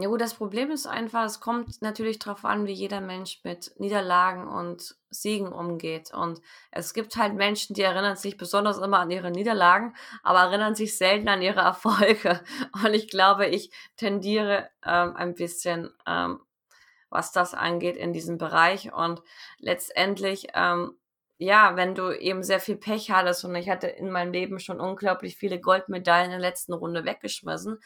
[0.00, 3.72] Ja gut, das Problem ist einfach, es kommt natürlich darauf an, wie jeder Mensch mit
[3.80, 6.14] Niederlagen und Siegen umgeht.
[6.14, 10.76] Und es gibt halt Menschen, die erinnern sich besonders immer an ihre Niederlagen, aber erinnern
[10.76, 12.40] sich selten an ihre Erfolge.
[12.84, 16.42] Und ich glaube, ich tendiere ähm, ein bisschen, ähm,
[17.10, 18.92] was das angeht, in diesem Bereich.
[18.92, 19.20] Und
[19.58, 20.96] letztendlich ähm,
[21.38, 24.80] ja, wenn du eben sehr viel Pech hattest und ich hatte in meinem Leben schon
[24.80, 27.78] unglaublich viele Goldmedaillen in der letzten Runde weggeschmissen,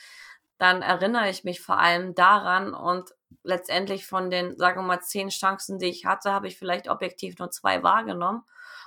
[0.62, 3.10] dann erinnere ich mich vor allem daran und
[3.42, 7.36] letztendlich von den, sagen wir mal, zehn Chancen, die ich hatte, habe ich vielleicht objektiv
[7.40, 8.44] nur zwei wahrgenommen.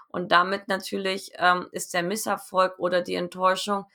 [0.08, 3.88] Und damit natürlich ähm, ist der Misserfolg oder die Enttäuschung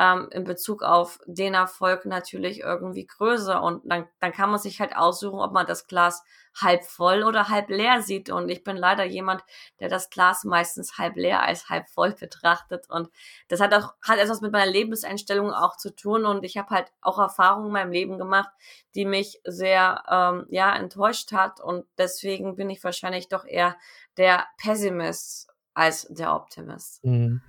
[0.00, 3.62] ähm, in Bezug auf den Erfolg natürlich irgendwie größer.
[3.62, 6.24] Und dann, dann kann man sich halt aussuchen, ob man das Glas
[6.58, 8.30] halb voll oder halb leer sieht.
[8.30, 9.44] Und ich bin leider jemand,
[9.78, 12.88] der das Glas meistens halb leer als halb voll betrachtet.
[12.88, 13.10] Und
[13.48, 16.24] das hat auch hat etwas mit meiner Lebenseinstellung auch zu tun.
[16.24, 18.48] Und ich habe halt auch Erfahrungen in meinem Leben gemacht,
[18.94, 21.60] die mich sehr ähm, ja enttäuscht hat.
[21.60, 23.76] Und deswegen bin ich wahrscheinlich doch eher
[24.16, 27.04] der Pessimist als der Optimist.
[27.04, 27.42] Mhm.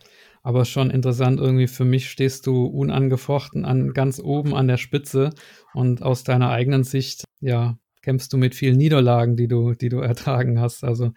[0.44, 5.30] Aber schon interessant, irgendwie für mich stehst du unangefochten an ganz oben an der Spitze
[5.74, 10.00] und aus deiner eigenen Sicht, ja, kämpfst du mit vielen Niederlagen, die du, die du
[10.00, 10.84] ertragen hast.
[10.84, 11.12] Also,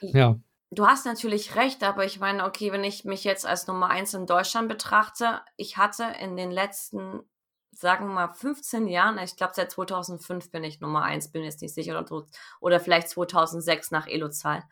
[0.00, 0.38] ja.
[0.70, 4.12] Du hast natürlich recht, aber ich meine, okay, wenn ich mich jetzt als Nummer eins
[4.14, 7.20] in Deutschland betrachte, ich hatte in den letzten,
[7.72, 11.62] sagen wir mal, 15 Jahren, ich glaube seit 2005 bin ich Nummer eins, bin jetzt
[11.62, 12.26] nicht sicher, oder,
[12.60, 14.62] oder vielleicht 2006 nach Elo-Zahl.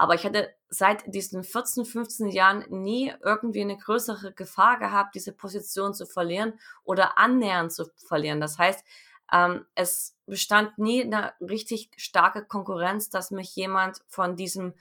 [0.00, 5.30] Aber ich hatte seit diesen 14, 15 Jahren nie irgendwie eine größere Gefahr gehabt, diese
[5.30, 8.40] Position zu verlieren oder annähernd zu verlieren.
[8.40, 8.82] Das heißt,
[9.30, 14.72] ähm, es bestand nie eine richtig starke Konkurrenz, dass mich jemand von diesem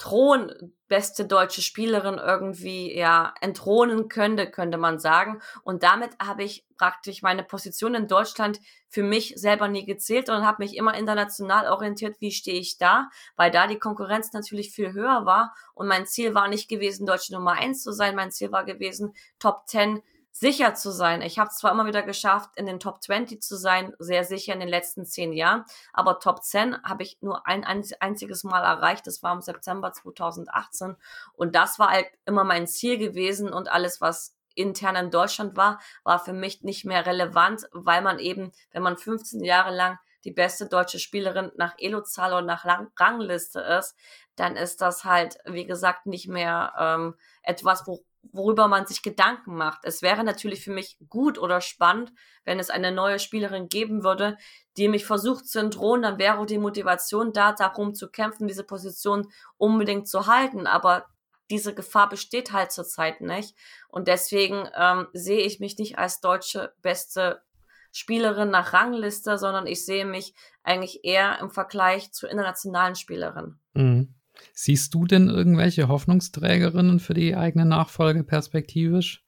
[0.00, 5.42] Thron beste deutsche Spielerin irgendwie ja entthronen könnte, könnte man sagen.
[5.62, 10.46] Und damit habe ich praktisch meine Position in Deutschland für mich selber nie gezählt und
[10.46, 14.94] habe mich immer international orientiert, wie stehe ich da, weil da die Konkurrenz natürlich viel
[14.94, 18.50] höher war und mein Ziel war nicht gewesen, deutsche Nummer eins zu sein, mein Ziel
[18.50, 21.22] war gewesen, Top 10 sicher zu sein.
[21.22, 24.60] Ich habe zwar immer wieder geschafft, in den Top 20 zu sein, sehr sicher in
[24.60, 29.06] den letzten zehn Jahren, aber Top 10 habe ich nur ein einziges Mal erreicht.
[29.06, 30.96] Das war im September 2018
[31.34, 35.80] und das war halt immer mein Ziel gewesen und alles, was intern in Deutschland war,
[36.04, 40.32] war für mich nicht mehr relevant, weil man eben, wenn man 15 Jahre lang die
[40.32, 42.66] beste deutsche Spielerin nach Elo-Zahl und nach
[42.98, 43.96] Rangliste ist,
[44.36, 49.56] dann ist das halt, wie gesagt, nicht mehr ähm, etwas, wo, worüber man sich Gedanken
[49.56, 49.80] macht.
[49.84, 52.12] Es wäre natürlich für mich gut oder spannend,
[52.44, 54.36] wenn es eine neue Spielerin geben würde,
[54.76, 59.28] die mich versucht zu entdrohen, dann wäre die Motivation da, darum zu kämpfen, diese Position
[59.56, 60.66] unbedingt zu halten.
[60.66, 61.06] Aber
[61.50, 63.56] diese Gefahr besteht halt zurzeit nicht.
[63.88, 67.42] Und deswegen ähm, sehe ich mich nicht als deutsche beste
[67.92, 73.58] Spielerin nach Rangliste, sondern ich sehe mich eigentlich eher im Vergleich zu internationalen Spielerinnen.
[73.74, 74.14] Mhm.
[74.52, 79.24] Siehst du denn irgendwelche Hoffnungsträgerinnen für die eigene Nachfolge perspektivisch?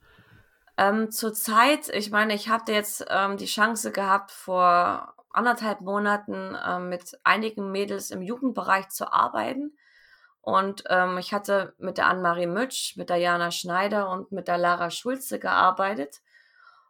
[0.77, 6.89] Ähm, Zurzeit, ich meine, ich hatte jetzt ähm, die Chance gehabt, vor anderthalb Monaten ähm,
[6.89, 9.77] mit einigen Mädels im Jugendbereich zu arbeiten.
[10.41, 14.59] Und ähm, ich hatte mit der Annemarie Mütsch, mit der Jana Schneider und mit der
[14.59, 16.21] Lara Schulze gearbeitet.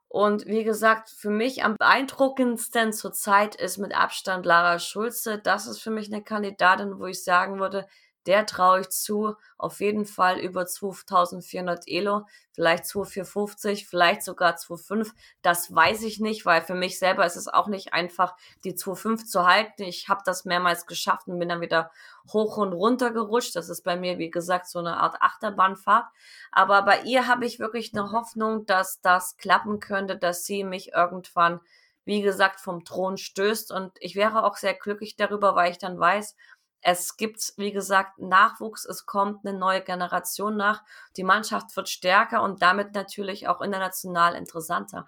[0.08, 5.38] Und wie gesagt, für mich am beeindruckendsten zurzeit ist mit Abstand Lara Schulze.
[5.38, 7.86] Das ist für mich eine Kandidatin, wo ich sagen würde,
[8.26, 15.12] der traue ich zu, auf jeden Fall über 2400 Elo, vielleicht 2450, vielleicht sogar 25.
[15.42, 19.28] Das weiß ich nicht, weil für mich selber ist es auch nicht einfach, die 25
[19.28, 19.82] zu halten.
[19.82, 21.90] Ich habe das mehrmals geschafft und bin dann wieder
[22.32, 23.56] hoch und runter gerutscht.
[23.56, 26.06] Das ist bei mir, wie gesagt, so eine Art Achterbahnfahrt.
[26.52, 30.92] Aber bei ihr habe ich wirklich eine Hoffnung, dass das klappen könnte, dass sie mich
[30.92, 31.60] irgendwann,
[32.04, 33.72] wie gesagt, vom Thron stößt.
[33.72, 36.36] Und ich wäre auch sehr glücklich darüber, weil ich dann weiß,
[36.82, 40.82] es gibt, wie gesagt, Nachwuchs, es kommt eine neue Generation nach,
[41.16, 45.06] die Mannschaft wird stärker und damit natürlich auch international interessanter.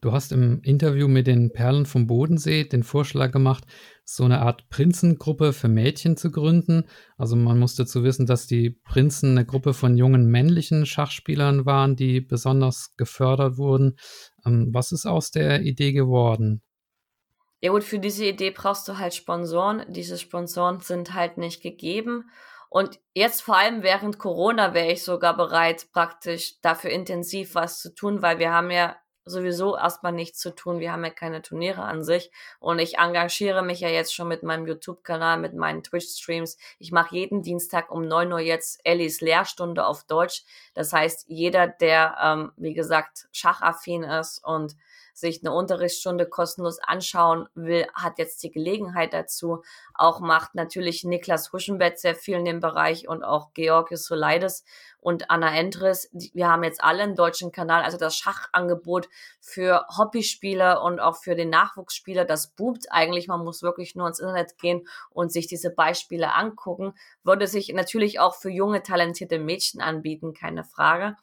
[0.00, 3.64] Du hast im Interview mit den Perlen vom Bodensee den Vorschlag gemacht,
[4.04, 6.84] so eine Art Prinzengruppe für Mädchen zu gründen.
[7.16, 11.96] Also man muss dazu wissen, dass die Prinzen eine Gruppe von jungen männlichen Schachspielern waren,
[11.96, 13.96] die besonders gefördert wurden.
[14.46, 16.62] Ähm, was ist aus der Idee geworden?
[17.64, 19.86] Ja gut, für diese Idee brauchst du halt Sponsoren.
[19.88, 22.30] Diese Sponsoren sind halt nicht gegeben.
[22.68, 27.94] Und jetzt vor allem während Corona wäre ich sogar bereit, praktisch dafür intensiv was zu
[27.94, 30.78] tun, weil wir haben ja sowieso erstmal nichts zu tun.
[30.78, 32.30] Wir haben ja keine Turniere an sich.
[32.60, 36.58] Und ich engagiere mich ja jetzt schon mit meinem YouTube-Kanal, mit meinen Twitch-Streams.
[36.78, 40.44] Ich mache jeden Dienstag um neun Uhr jetzt Ellis Lehrstunde auf Deutsch.
[40.74, 44.76] Das heißt, jeder, der, ähm, wie gesagt, schachaffin ist und
[45.14, 49.62] sich eine Unterrichtsstunde kostenlos anschauen will, hat jetzt die Gelegenheit dazu.
[49.94, 54.64] Auch macht natürlich Niklas Huschenbett sehr viel in dem Bereich und auch Georgios Soleides
[55.00, 56.10] und Anna Endres.
[56.32, 59.08] Wir haben jetzt alle einen deutschen Kanal, also das Schachangebot
[59.40, 63.28] für Hobbyspieler und auch für den Nachwuchsspieler, das boomt eigentlich.
[63.28, 66.94] Man muss wirklich nur ins Internet gehen und sich diese Beispiele angucken.
[67.22, 71.16] Würde sich natürlich auch für junge, talentierte Mädchen anbieten, keine Frage.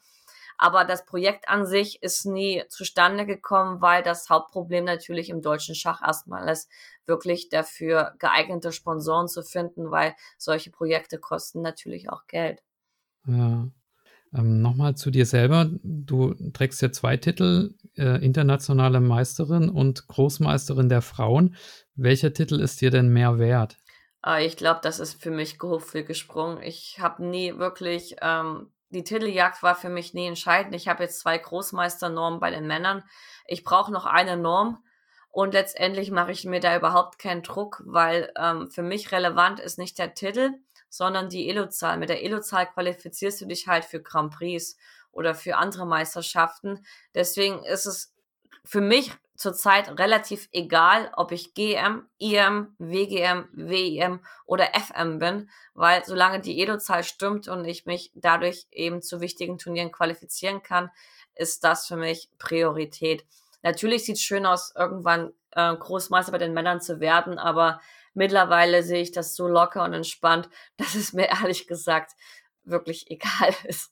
[0.61, 5.73] Aber das Projekt an sich ist nie zustande gekommen, weil das Hauptproblem natürlich im deutschen
[5.73, 6.69] Schach erstmal ist,
[7.07, 12.61] wirklich dafür geeignete Sponsoren zu finden, weil solche Projekte kosten natürlich auch Geld.
[13.25, 13.69] Ja.
[14.35, 15.67] Ähm, Nochmal zu dir selber.
[15.81, 21.55] Du trägst ja zwei Titel, äh, internationale Meisterin und Großmeisterin der Frauen.
[21.95, 23.77] Welcher Titel ist dir denn mehr wert?
[24.23, 26.61] Äh, ich glaube, das ist für mich viel gesprungen.
[26.61, 30.75] Ich habe nie wirklich ähm, die Titeljagd war für mich nie entscheidend.
[30.75, 33.03] Ich habe jetzt zwei Großmeisternormen bei den Männern.
[33.47, 34.83] Ich brauche noch eine Norm
[35.29, 39.77] und letztendlich mache ich mir da überhaupt keinen Druck, weil ähm, für mich relevant ist
[39.77, 40.51] nicht der Titel,
[40.89, 41.97] sondern die Elo-Zahl.
[41.97, 44.77] Mit der Elo-Zahl qualifizierst du dich halt für Grand Prix
[45.13, 46.85] oder für andere Meisterschaften.
[47.15, 48.13] Deswegen ist es
[48.65, 56.05] für mich zurzeit relativ egal, ob ich GM, IM, WGM, WIM oder FM bin, weil
[56.05, 60.91] solange die Edo-Zahl stimmt und ich mich dadurch eben zu wichtigen Turnieren qualifizieren kann,
[61.35, 63.25] ist das für mich Priorität.
[63.63, 67.81] Natürlich sieht es schön aus, irgendwann äh, Großmeister bei den Männern zu werden, aber
[68.13, 72.11] mittlerweile sehe ich das so locker und entspannt, dass es mir ehrlich gesagt
[72.63, 73.91] wirklich egal ist.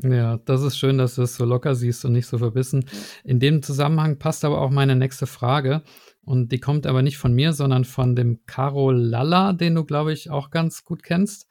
[0.00, 2.84] Ja, das ist schön, dass du es so locker siehst und nicht so verbissen.
[3.24, 5.82] In dem Zusammenhang passt aber auch meine nächste Frage.
[6.22, 10.12] Und die kommt aber nicht von mir, sondern von dem Caro Lalla, den du, glaube
[10.12, 11.48] ich, auch ganz gut kennst.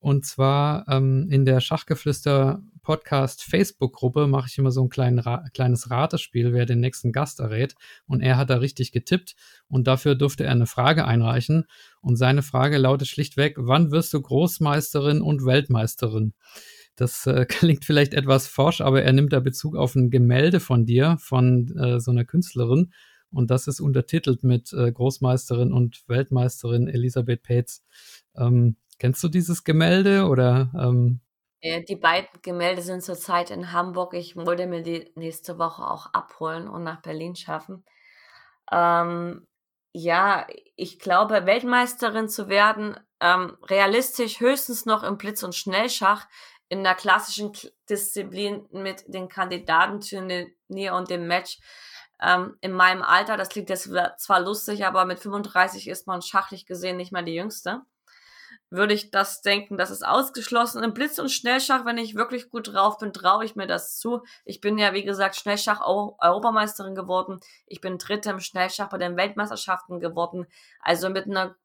[0.00, 5.90] Und zwar ähm, in der Schachgeflüster Podcast Facebook-Gruppe mache ich immer so ein Ra kleines
[5.90, 7.74] Ratespiel, wer den nächsten Gast errät.
[8.06, 9.36] Und er hat da richtig getippt
[9.68, 11.66] und dafür durfte er eine Frage einreichen.
[12.00, 16.32] Und seine Frage lautet schlichtweg, wann wirst du Großmeisterin und Weltmeisterin?
[16.98, 20.84] Das äh, klingt vielleicht etwas forsch, aber er nimmt da Bezug auf ein Gemälde von
[20.84, 22.92] dir, von äh, so einer Künstlerin.
[23.30, 27.84] Und das ist untertitelt mit äh, Großmeisterin und Weltmeisterin Elisabeth Paetz.
[28.36, 30.72] Ähm, kennst du dieses Gemälde oder?
[30.78, 31.20] Ähm?
[31.62, 34.14] Die beiden Gemälde sind zurzeit in Hamburg.
[34.14, 37.84] Ich wollte mir die nächste Woche auch abholen und nach Berlin schaffen.
[38.70, 39.46] Ähm,
[39.92, 46.28] ja, ich glaube, Weltmeisterin zu werden, ähm, realistisch höchstens noch im Blitz- und Schnellschach
[46.68, 47.52] in der klassischen
[47.88, 51.58] Disziplin mit den Kandidatenturnier und dem Match
[52.20, 56.66] ähm, in meinem Alter, das klingt jetzt zwar lustig, aber mit 35 ist man schachlich
[56.66, 57.82] gesehen nicht mehr die Jüngste.
[58.70, 60.82] Würde ich das denken, das ist ausgeschlossen.
[60.82, 64.22] Im Blitz- und Schnellschach, wenn ich wirklich gut drauf bin, traue ich mir das zu.
[64.44, 67.40] Ich bin ja, wie gesagt, Schnellschach-Europameisterin geworden.
[67.66, 70.46] Ich bin Dritte im Schnellschach bei den Weltmeisterschaften geworden.
[70.80, 71.56] Also mit einer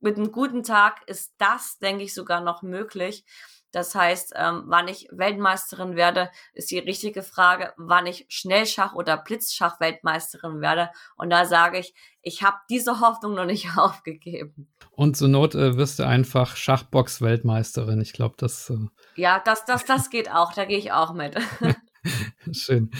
[0.00, 3.24] mit einem guten Tag ist das, denke ich, sogar noch möglich.
[3.72, 9.16] Das heißt, ähm, wann ich Weltmeisterin werde, ist die richtige Frage, wann ich Schnellschach oder
[9.16, 10.90] Blitzschach Weltmeisterin werde.
[11.16, 14.68] Und da sage ich, ich habe diese Hoffnung noch nicht aufgegeben.
[14.90, 18.00] Und zur Not äh, wirst du einfach Schachbox-Weltmeisterin.
[18.00, 18.70] Ich glaube, das.
[18.70, 20.52] Äh ja, das, das, das geht auch.
[20.52, 21.36] Da gehe ich auch mit.
[22.52, 22.90] Schön.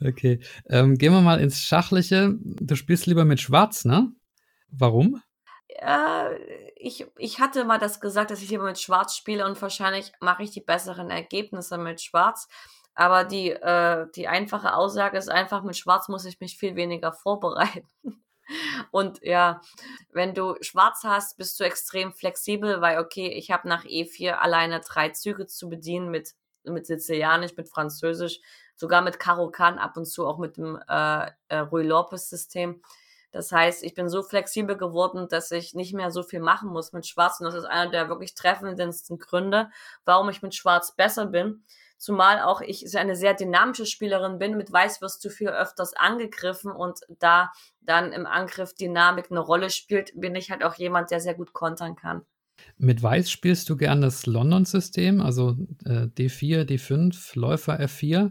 [0.00, 0.40] Okay.
[0.68, 2.34] Ähm, gehen wir mal ins Schachliche.
[2.40, 4.12] Du spielst lieber mit Schwarz, ne?
[4.70, 5.20] Warum?
[5.68, 10.12] Äh, ich, ich hatte mal das gesagt, dass ich lieber mit Schwarz spiele und wahrscheinlich
[10.20, 12.48] mache ich die besseren Ergebnisse mit Schwarz.
[12.94, 17.12] Aber die, äh, die einfache Aussage ist einfach, mit Schwarz muss ich mich viel weniger
[17.12, 17.88] vorbereiten.
[18.90, 19.60] Und ja,
[20.12, 24.80] wenn du Schwarz hast, bist du extrem flexibel, weil okay, ich habe nach E4 alleine
[24.80, 26.34] drei Züge zu bedienen mit,
[26.64, 28.40] mit Sizilianisch, mit Französisch,
[28.76, 32.82] sogar mit Karo Kan, ab und zu auch mit dem äh, äh, Rui Lopez-System.
[33.34, 36.92] Das heißt, ich bin so flexibel geworden, dass ich nicht mehr so viel machen muss
[36.92, 37.40] mit Schwarz.
[37.40, 39.70] Und das ist einer der wirklich treffendsten Gründe,
[40.04, 41.64] warum ich mit Schwarz besser bin.
[41.98, 44.56] Zumal auch ich eine sehr dynamische Spielerin bin.
[44.56, 49.70] Mit Weiß wirst du viel öfters angegriffen und da dann im Angriff Dynamik eine Rolle
[49.70, 52.22] spielt, bin ich halt auch jemand, der sehr gut kontern kann.
[52.78, 58.30] Mit Weiß spielst du gern das London-System, also äh, D4, D5, Läufer F4.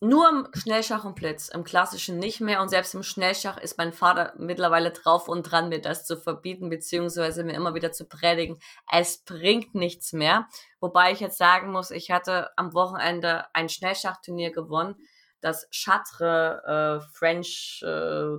[0.00, 2.60] Nur im Schnellschach und Blitz, im klassischen nicht mehr.
[2.60, 6.68] Und selbst im Schnellschach ist mein Vater mittlerweile drauf und dran, mir das zu verbieten,
[6.68, 8.58] beziehungsweise mir immer wieder zu predigen.
[8.90, 10.46] Es bringt nichts mehr.
[10.80, 14.96] Wobei ich jetzt sagen muss, ich hatte am Wochenende ein Schnellschachturnier gewonnen.
[15.40, 18.38] Das Chatre äh, French äh,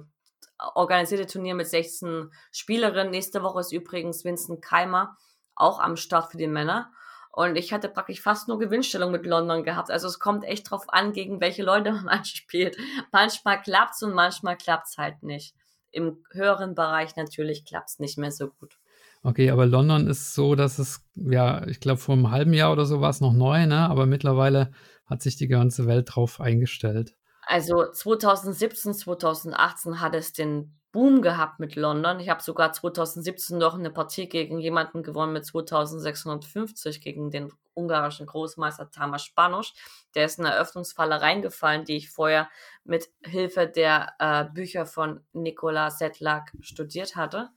[0.74, 3.12] organisierte Turnier mit 16 Spielerinnen.
[3.12, 5.18] Nächste Woche ist übrigens Vincent Keimer
[5.56, 6.92] auch am Start für die Männer.
[7.36, 9.92] Und ich hatte praktisch fast nur Gewinnstellung mit London gehabt.
[9.92, 12.78] Also es kommt echt drauf an, gegen welche Leute man spielt.
[13.12, 15.54] Manchmal klappt's und manchmal klappt's halt nicht.
[15.92, 18.78] Im höheren Bereich natürlich klappt's nicht mehr so gut.
[19.22, 22.86] Okay, aber London ist so, dass es, ja, ich glaube, vor einem halben Jahr oder
[22.86, 23.90] so war es noch neu, ne?
[23.90, 24.72] Aber mittlerweile
[25.06, 27.16] hat sich die ganze Welt drauf eingestellt.
[27.46, 32.22] Also 2017, 2018 hat es den Boom gehabt mit London.
[32.22, 38.26] Ich habe sogar 2017 noch eine Partie gegen jemanden gewonnen mit 2650 gegen den ungarischen
[38.26, 39.74] Großmeister Tamas Spanusch.
[40.16, 42.50] Der ist in eine Eröffnungsfalle reingefallen, die ich vorher
[42.86, 47.50] mit Hilfe der äh, Bücher von Nikola Sedlak studiert hatte.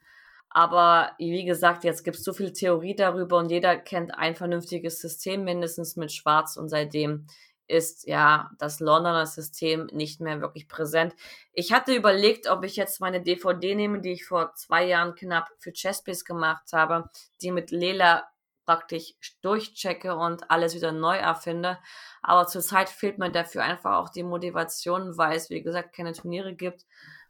[0.50, 5.00] Aber wie gesagt, jetzt gibt es so viel Theorie darüber und jeder kennt ein vernünftiges
[5.00, 7.26] System mindestens mit Schwarz und seitdem
[7.68, 11.14] ist ja das Londoner System nicht mehr wirklich präsent.
[11.52, 15.50] Ich hatte überlegt, ob ich jetzt meine DVD nehme, die ich vor zwei Jahren knapp
[15.58, 17.10] für Chessbase gemacht habe,
[17.42, 18.28] die mit Lela
[18.64, 21.78] praktisch durchchecke und alles wieder neu erfinde.
[22.22, 26.54] Aber zurzeit fehlt mir dafür einfach auch die Motivation, weil es, wie gesagt, keine Turniere
[26.54, 26.84] gibt.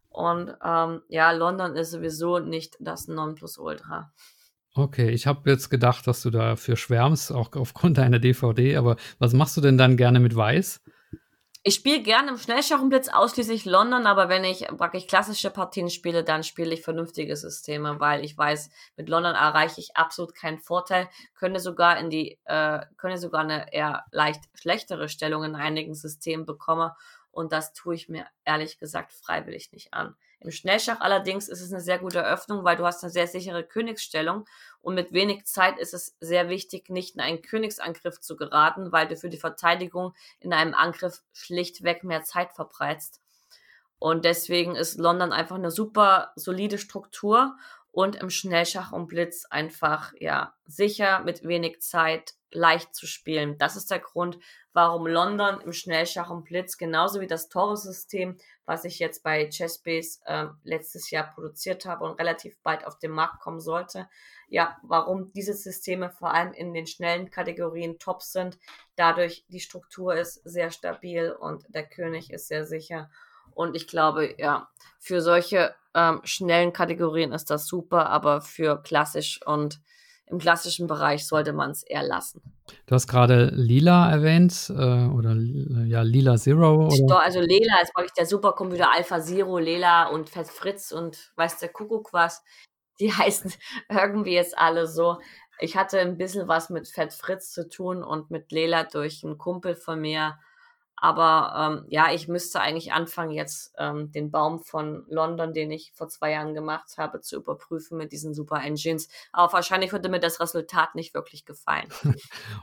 [0.08, 4.12] Und ähm, ja, London ist sowieso nicht das Nonplusultra.
[4.78, 9.32] Okay, ich habe jetzt gedacht, dass du dafür schwärmst, auch aufgrund deiner DVD, aber was
[9.32, 10.80] machst du denn dann gerne mit Weiß?
[11.64, 16.44] Ich spiele gerne im Schnellschachenblitz ausschließlich London, aber wenn ich praktisch klassische Partien spiele, dann
[16.44, 21.58] spiele ich vernünftige Systeme, weil ich weiß, mit London erreiche ich absolut keinen Vorteil, könnte
[21.58, 26.92] sogar in die, äh, könnte sogar eine eher leicht schlechtere Stellung in einigen Systemen bekommen
[27.32, 30.14] und das tue ich mir ehrlich gesagt freiwillig nicht an.
[30.40, 33.64] Im Schnellschach allerdings ist es eine sehr gute Öffnung, weil du hast eine sehr sichere
[33.64, 34.46] Königsstellung
[34.80, 39.08] und mit wenig Zeit ist es sehr wichtig, nicht in einen Königsangriff zu geraten, weil
[39.08, 43.20] du für die Verteidigung in einem Angriff schlichtweg mehr Zeit verbreitst.
[43.98, 47.56] Und deswegen ist London einfach eine super solide Struktur
[47.98, 53.58] und im Schnellschach und Blitz einfach, ja, sicher, mit wenig Zeit, leicht zu spielen.
[53.58, 54.38] Das ist der Grund,
[54.72, 60.20] warum London im Schnellschach und Blitz genauso wie das Tore-System, was ich jetzt bei Chessbase
[60.26, 64.08] äh, letztes Jahr produziert habe und relativ bald auf den Markt kommen sollte,
[64.46, 68.60] ja, warum diese Systeme vor allem in den schnellen Kategorien top sind.
[68.94, 73.10] Dadurch die Struktur ist sehr stabil und der König ist sehr sicher.
[73.56, 74.68] Und ich glaube, ja,
[75.00, 79.80] für solche ähm, schnellen Kategorien ist das super, aber für klassisch und
[80.26, 82.42] im klassischen Bereich sollte man es eher lassen.
[82.86, 85.34] Du hast gerade Lila erwähnt äh, oder
[85.86, 86.86] ja Lila Zero.
[86.86, 87.20] Oder?
[87.20, 91.70] Also Lila ist wirklich der Supercomputer Alpha Zero, Lela und Fett Fritz und weiß der
[91.70, 92.44] Kuckuck was.
[93.00, 93.52] Die heißen
[93.88, 95.18] irgendwie jetzt alle so.
[95.60, 99.38] Ich hatte ein bisschen was mit Fett Fritz zu tun und mit Lela durch einen
[99.38, 100.38] Kumpel von mir
[101.00, 105.92] aber ähm, ja, ich müsste eigentlich anfangen, jetzt ähm, den Baum von London, den ich
[105.94, 109.08] vor zwei Jahren gemacht habe, zu überprüfen mit diesen Super Engines.
[109.32, 111.88] Aber wahrscheinlich würde mir das Resultat nicht wirklich gefallen.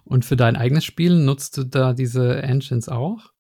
[0.04, 3.32] Und für dein eigenes Spiel nutzt du da diese Engines auch?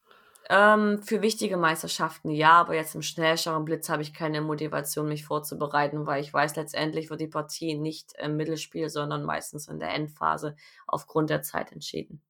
[0.47, 5.07] Ähm, für wichtige Meisterschaften ja, aber jetzt im Schnellschau und Blitz habe ich keine Motivation,
[5.07, 9.79] mich vorzubereiten, weil ich weiß, letztendlich wird die Partie nicht im Mittelspiel, sondern meistens in
[9.79, 10.55] der Endphase
[10.85, 12.21] aufgrund der Zeit entschieden.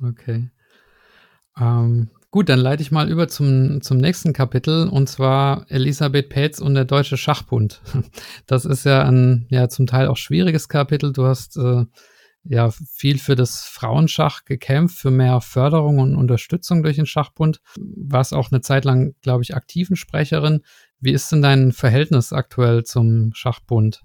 [0.00, 0.50] Okay.
[1.60, 6.60] Ähm, gut, dann leite ich mal über zum, zum nächsten Kapitel und zwar Elisabeth Petz
[6.60, 7.80] und der Deutsche Schachbund.
[8.46, 11.12] Das ist ja ein ja zum Teil auch schwieriges Kapitel.
[11.12, 11.84] Du hast äh,
[12.44, 17.60] ja viel für das Frauenschach gekämpft, für mehr Förderung und Unterstützung durch den Schachbund.
[17.76, 20.62] Warst auch eine Zeit lang, glaube ich, aktiven Sprecherin.
[21.00, 24.02] Wie ist denn dein Verhältnis aktuell zum Schachbund?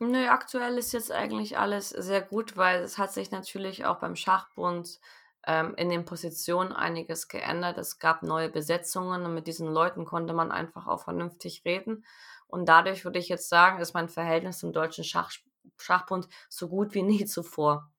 [0.00, 4.16] Nö, aktuell ist jetzt eigentlich alles sehr gut, weil es hat sich natürlich auch beim
[4.16, 4.98] Schachbund
[5.46, 7.78] ähm, in den Positionen einiges geändert.
[7.78, 12.04] Es gab neue Besetzungen und mit diesen Leuten konnte man einfach auch vernünftig reden.
[12.46, 15.32] Und dadurch würde ich jetzt sagen, ist mein Verhältnis zum Deutschen Schach
[15.78, 17.90] Schachbund so gut wie nie zuvor.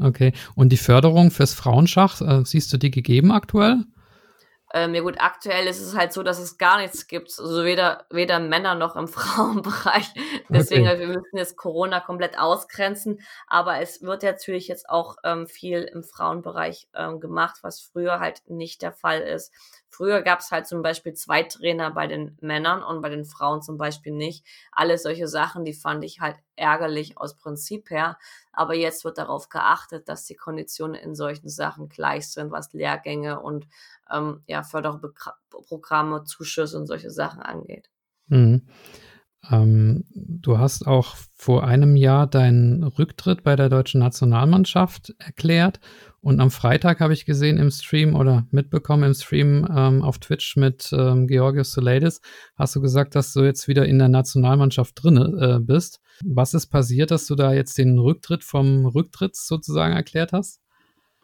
[0.00, 0.32] Okay.
[0.54, 3.84] Und die Förderung fürs Frauenschach, äh, siehst du die gegeben aktuell?
[4.74, 7.28] Ähm, ja gut, aktuell ist es halt so, dass es gar nichts gibt.
[7.38, 10.12] Also weder, weder Männer noch im Frauenbereich.
[10.48, 10.98] Deswegen, okay.
[10.98, 13.20] wir müssen jetzt Corona komplett ausgrenzen.
[13.46, 18.42] Aber es wird natürlich jetzt auch ähm, viel im Frauenbereich ähm, gemacht, was früher halt
[18.48, 19.52] nicht der Fall ist.
[19.92, 23.60] Früher gab es halt zum Beispiel zwei Trainer bei den Männern und bei den Frauen
[23.60, 24.42] zum Beispiel nicht.
[24.72, 28.16] Alle solche Sachen, die fand ich halt ärgerlich aus Prinzip her.
[28.52, 33.40] Aber jetzt wird darauf geachtet, dass die Konditionen in solchen Sachen gleich sind, was Lehrgänge
[33.40, 33.66] und
[34.10, 37.90] ähm, ja, Förderprogramme, Zuschüsse und solche Sachen angeht.
[38.28, 38.62] Mhm.
[39.50, 45.80] Ähm, du hast auch vor einem Jahr deinen Rücktritt bei der deutschen Nationalmannschaft erklärt
[46.22, 50.56] und am Freitag habe ich gesehen im Stream oder mitbekommen im Stream ähm, auf Twitch
[50.56, 52.20] mit ähm, Georgios Soleidis,
[52.56, 56.00] hast du gesagt, dass du jetzt wieder in der Nationalmannschaft drin äh, bist.
[56.24, 60.61] Was ist passiert, dass du da jetzt den Rücktritt vom Rücktritt sozusagen erklärt hast?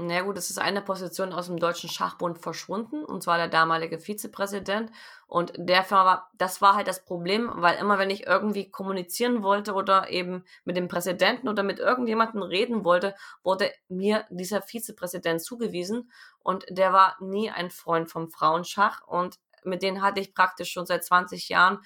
[0.01, 3.49] Na ja, gut, es ist eine Position aus dem Deutschen Schachbund verschwunden, und zwar der
[3.49, 4.93] damalige Vizepräsident.
[5.27, 9.75] Und der war, das war halt das Problem, weil immer wenn ich irgendwie kommunizieren wollte
[9.75, 16.13] oder eben mit dem Präsidenten oder mit irgendjemandem reden wollte, wurde mir dieser Vizepräsident zugewiesen.
[16.45, 19.03] Und der war nie ein Freund vom Frauenschach.
[19.05, 21.81] Und mit denen hatte ich praktisch schon seit 20 Jahren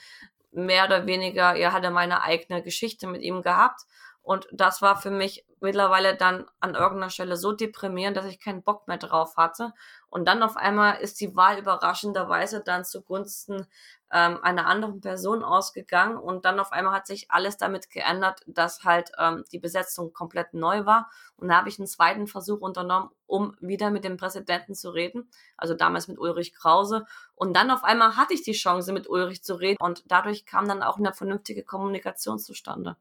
[0.50, 3.86] mehr oder weniger, er hatte meine eigene Geschichte mit ihm gehabt.
[4.22, 8.62] Und das war für mich mittlerweile dann an irgendeiner Stelle so deprimierend, dass ich keinen
[8.62, 9.72] Bock mehr drauf hatte.
[10.10, 13.66] Und dann auf einmal ist die Wahl überraschenderweise dann zugunsten
[14.12, 16.16] ähm, einer anderen Person ausgegangen.
[16.16, 20.54] Und dann auf einmal hat sich alles damit geändert, dass halt ähm, die Besetzung komplett
[20.54, 21.10] neu war.
[21.36, 25.30] Und da habe ich einen zweiten Versuch unternommen, um wieder mit dem Präsidenten zu reden.
[25.56, 27.06] Also damals mit Ulrich Krause.
[27.34, 29.78] Und dann auf einmal hatte ich die Chance, mit Ulrich zu reden.
[29.80, 32.96] Und dadurch kam dann auch eine vernünftige Kommunikation zustande.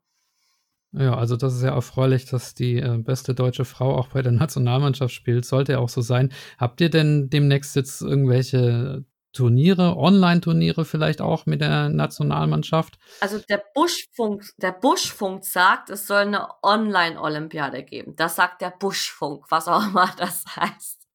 [0.93, 4.31] Ja, also das ist ja erfreulich, dass die äh, beste deutsche Frau auch bei der
[4.31, 5.45] Nationalmannschaft spielt.
[5.45, 6.33] Sollte ja auch so sein.
[6.57, 12.97] Habt ihr denn demnächst jetzt irgendwelche Turniere, Online-Turniere vielleicht auch mit der Nationalmannschaft?
[13.21, 18.15] Also der Buschfunk, der Buschfunk sagt, es soll eine Online-Olympiade geben.
[18.17, 21.07] Das sagt der Buschfunk, was auch immer das heißt.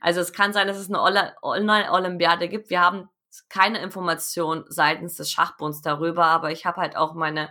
[0.00, 1.00] Also es kann sein, dass es eine
[1.42, 2.70] Online-Olympiade gibt.
[2.70, 3.08] Wir haben
[3.48, 7.48] keine Information seitens des Schachbunds darüber, aber ich habe halt auch meine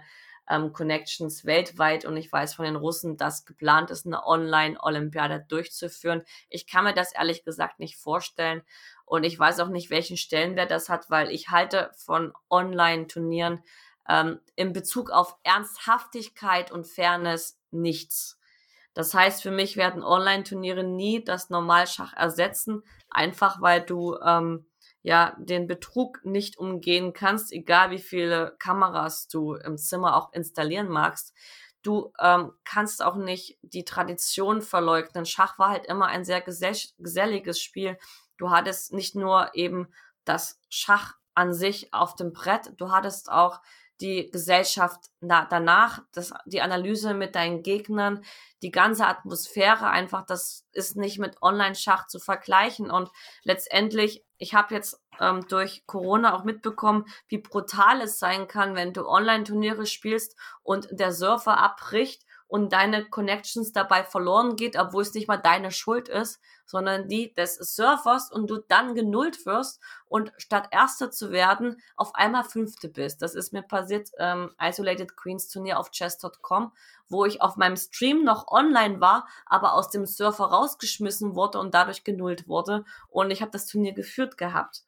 [0.50, 6.24] ähm, Connections weltweit und ich weiß von den Russen, dass geplant ist, eine Online-Olympiade durchzuführen.
[6.50, 8.62] Ich kann mir das ehrlich gesagt nicht vorstellen
[9.06, 13.64] und ich weiß auch nicht, welchen Stellenwert das hat, weil ich halte von Online-Turnieren
[14.08, 18.40] ähm, in Bezug auf Ernsthaftigkeit und Fairness nichts.
[18.94, 24.66] Das heißt, für mich werden Online-Turniere nie das Normalschach ersetzen, einfach weil du ähm,
[25.06, 30.90] ja den Betrug nicht umgehen kannst, egal wie viele Kameras du im Zimmer auch installieren
[30.90, 31.32] magst.
[31.84, 35.28] Du ähm, kannst auch nicht die Tradition verleugnen.
[35.28, 38.00] Schach war halt immer ein sehr geselliges Spiel.
[38.38, 39.94] Du hattest nicht nur eben
[40.24, 43.62] das Schach an sich auf dem Brett, du hattest auch
[44.02, 48.24] die Gesellschaft na, danach, das, die Analyse mit deinen Gegnern,
[48.62, 52.92] die ganze Atmosphäre einfach, das ist nicht mit Online-Schach zu vergleichen.
[52.92, 53.10] Und
[53.44, 58.94] letztendlich, ich habe jetzt ähm, durch Corona auch mitbekommen, wie brutal es sein kann, wenn
[58.94, 65.14] du Online-Turniere spielst und der Surfer abbricht und deine Connections dabei verloren geht, obwohl es
[65.14, 70.32] nicht mal deine Schuld ist, sondern die des Surfers und du dann genullt wirst und
[70.38, 73.22] statt Erster zu werden, auf einmal Fünfte bist.
[73.22, 76.72] Das ist mir passiert, ähm, Isolated Queens Turnier auf chess.com,
[77.10, 81.74] wo ich auf meinem Stream noch online war, aber aus dem Surfer rausgeschmissen wurde und
[81.74, 84.84] dadurch genullt wurde und ich habe das Turnier geführt gehabt.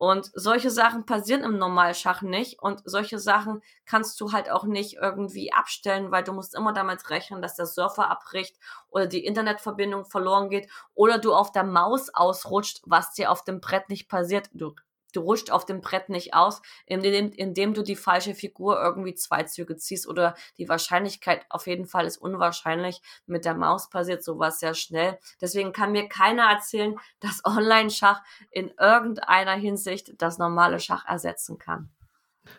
[0.00, 2.58] Und solche Sachen passieren im Normalschach nicht.
[2.62, 7.10] Und solche Sachen kannst du halt auch nicht irgendwie abstellen, weil du musst immer damit
[7.10, 8.56] rechnen, dass der Surfer abbricht
[8.88, 13.60] oder die Internetverbindung verloren geht oder du auf der Maus ausrutscht, was dir auf dem
[13.60, 14.48] Brett nicht passiert.
[14.54, 14.74] Du
[15.12, 19.44] du rutscht auf dem Brett nicht aus, indem, indem du die falsche Figur irgendwie zwei
[19.44, 23.00] Züge ziehst oder die Wahrscheinlichkeit auf jeden Fall ist unwahrscheinlich.
[23.26, 25.18] Mit der Maus passiert sowas sehr schnell.
[25.40, 31.90] Deswegen kann mir keiner erzählen, dass Online-Schach in irgendeiner Hinsicht das normale Schach ersetzen kann.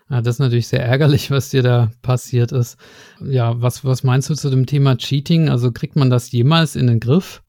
[0.09, 2.77] Ja, das ist natürlich sehr ärgerlich, was dir da passiert ist.
[3.19, 5.49] Ja, was, was meinst du zu dem Thema Cheating?
[5.49, 7.41] Also kriegt man das jemals in den Griff?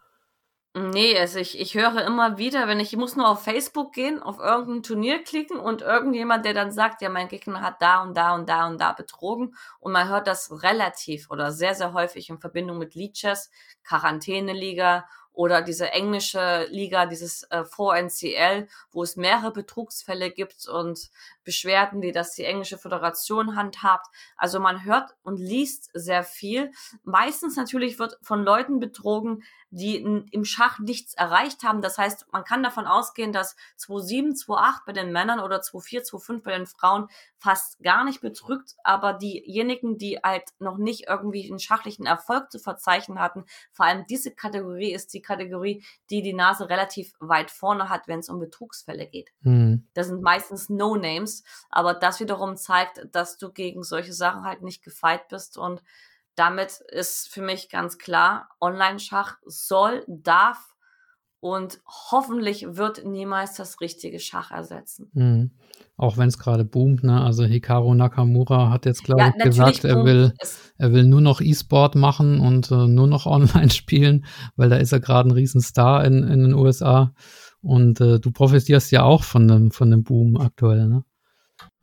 [0.74, 4.22] Nee, also ich, ich höre immer wieder, wenn ich, ich muss nur auf Facebook gehen,
[4.22, 8.16] auf irgendein Turnier klicken und irgendjemand, der dann sagt, ja, mein Gegner hat da und
[8.16, 9.54] da und da und da betrogen.
[9.80, 13.50] Und man hört das relativ oder sehr, sehr häufig in Verbindung mit Leeches,
[13.84, 21.10] Quarantäneliga oder diese englische Liga, dieses äh, 4NCL, wo es mehrere Betrugsfälle gibt und
[21.44, 24.06] Beschwerden, die das die englische Föderation handhabt.
[24.36, 26.70] Also man hört und liest sehr viel.
[27.02, 31.80] Meistens natürlich wird von Leuten betrogen, die im Schach nichts erreicht haben.
[31.80, 36.42] Das heißt, man kann davon ausgehen, dass 2-7, 2-8 bei den Männern oder 2-4, 2-5
[36.42, 37.08] bei den Frauen
[37.38, 42.58] fast gar nicht betrügt, aber diejenigen, die halt noch nicht irgendwie einen schachlichen Erfolg zu
[42.58, 47.88] verzeichnen hatten, vor allem diese Kategorie ist die Kategorie, die die Nase relativ weit vorne
[47.88, 49.30] hat, wenn es um Betrugsfälle geht.
[49.40, 49.88] Mhm.
[49.94, 54.82] Das sind meistens No-Names, aber das wiederum zeigt, dass du gegen solche Sachen halt nicht
[54.82, 55.82] gefeit bist und
[56.34, 60.71] damit ist für mich ganz klar, Online-Schach soll, darf
[61.42, 65.10] und hoffentlich wird niemals das richtige Schach ersetzen.
[65.12, 65.50] Mhm.
[65.96, 67.20] Auch wenn es gerade boomt, ne?
[67.20, 70.34] Also Hikaru Nakamura hat jetzt, glaube ja, ich, gesagt, er will,
[70.78, 74.24] er will nur noch E-Sport machen und äh, nur noch online spielen,
[74.54, 77.12] weil da ist er gerade ein Riesenstar in, in den USA.
[77.60, 81.04] Und äh, du profitierst ja auch von dem, von dem Boom aktuell, ne?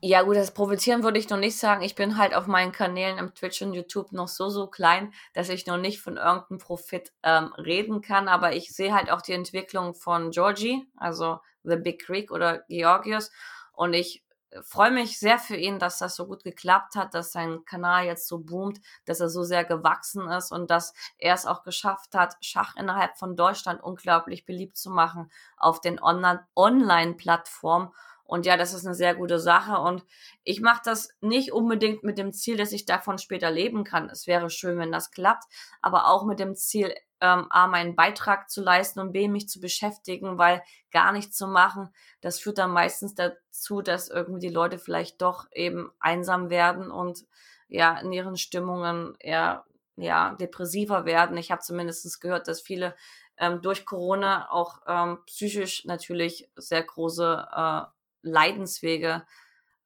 [0.02, 1.82] Ja, gut, das Profitieren würde ich noch nicht sagen.
[1.82, 5.50] Ich bin halt auf meinen Kanälen im Twitch und YouTube noch so, so klein, dass
[5.50, 8.30] ich noch nicht von irgendeinem Profit ähm, reden kann.
[8.30, 13.30] Aber ich sehe halt auch die Entwicklung von Georgie, also The Big Creek oder Georgios.
[13.74, 14.24] Und ich
[14.64, 18.28] freue mich sehr für ihn, dass das so gut geklappt hat, dass sein Kanal jetzt
[18.28, 22.36] so boomt, dass er so sehr gewachsen ist und dass er es auch geschafft hat,
[22.42, 27.90] Schach innerhalb von Deutschland unglaublich beliebt zu machen auf den Online-Plattformen.
[28.30, 29.80] Und ja, das ist eine sehr gute Sache.
[29.82, 30.06] Und
[30.44, 34.08] ich mache das nicht unbedingt mit dem Ziel, dass ich davon später leben kann.
[34.08, 35.46] Es wäre schön, wenn das klappt,
[35.82, 39.60] aber auch mit dem Ziel, ähm, A, meinen Beitrag zu leisten und B, mich zu
[39.60, 40.62] beschäftigen, weil
[40.92, 41.90] gar nichts zu machen,
[42.22, 47.26] das führt dann meistens dazu, dass irgendwie die Leute vielleicht doch eben einsam werden und
[47.68, 49.66] ja, in ihren Stimmungen eher
[49.96, 51.36] ja, depressiver werden.
[51.36, 52.96] Ich habe zumindest gehört, dass viele
[53.38, 59.24] ähm, durch Corona auch ähm, psychisch natürlich sehr große äh, Leidenswege,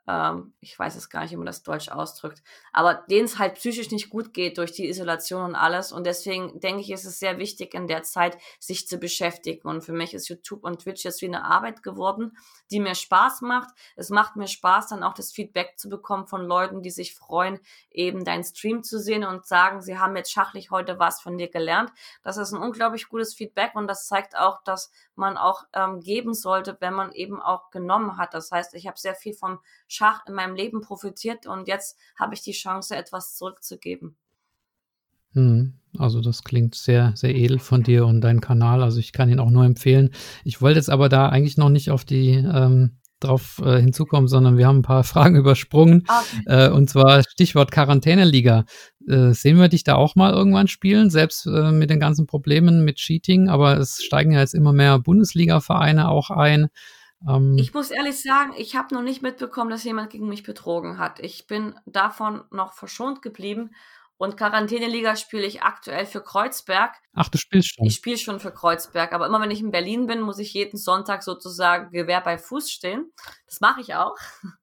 [0.08, 2.44] ähm, ich weiß es gar nicht, wie man das Deutsch ausdrückt,
[2.74, 5.92] aber denen es halt psychisch nicht gut geht durch die Isolation und alles.
[5.92, 9.68] Und deswegen denke ich, ist es sehr wichtig in der Zeit, sich zu beschäftigen.
[9.68, 12.38] Und für mich ist YouTube und Twitch jetzt wie eine Arbeit geworden,
[12.72, 13.70] die mir Spaß macht.
[13.96, 17.60] Es macht mir Spaß, dann auch das Feedback zu bekommen von Leuten, die sich freuen,
[17.92, 21.50] eben deinen Stream zu sehen und sagen, sie haben jetzt schachlich heute was von dir
[21.50, 21.92] gelernt.
[22.24, 26.34] Das ist ein unglaublich gutes Feedback und das zeigt auch, dass man auch ähm, geben
[26.34, 28.34] sollte, wenn man eben auch genommen hat.
[28.34, 29.60] Das heißt, ich habe sehr viel vom
[29.94, 34.16] Schach in meinem Leben profitiert und jetzt habe ich die Chance, etwas zurückzugeben.
[35.34, 38.84] Hm, also das klingt sehr, sehr edel von dir und deinem Kanal.
[38.84, 40.12] Also ich kann ihn auch nur empfehlen.
[40.44, 44.58] Ich wollte jetzt aber da eigentlich noch nicht auf die ähm, drauf äh, hinzukommen, sondern
[44.58, 46.06] wir haben ein paar Fragen übersprungen.
[46.08, 46.66] Okay.
[46.66, 48.66] Äh, und zwar Stichwort Quarantäneliga.
[49.08, 52.84] Äh, sehen wir dich da auch mal irgendwann spielen, selbst äh, mit den ganzen Problemen
[52.84, 56.68] mit Cheating, aber es steigen ja jetzt immer mehr Bundesliga-Vereine auch ein.
[57.28, 60.98] Ähm, ich muss ehrlich sagen, ich habe noch nicht mitbekommen, dass jemand gegen mich betrogen
[60.98, 61.20] hat.
[61.20, 63.72] Ich bin davon noch verschont geblieben.
[64.18, 66.94] Und Quarantäneliga spiele ich aktuell für Kreuzberg.
[67.14, 67.86] Ach, du spielst schon?
[67.86, 70.78] Ich spiele schon für Kreuzberg, aber immer wenn ich in Berlin bin, muss ich jeden
[70.78, 73.12] Sonntag sozusagen Gewehr bei Fuß stehen.
[73.48, 74.16] Das mache ich auch.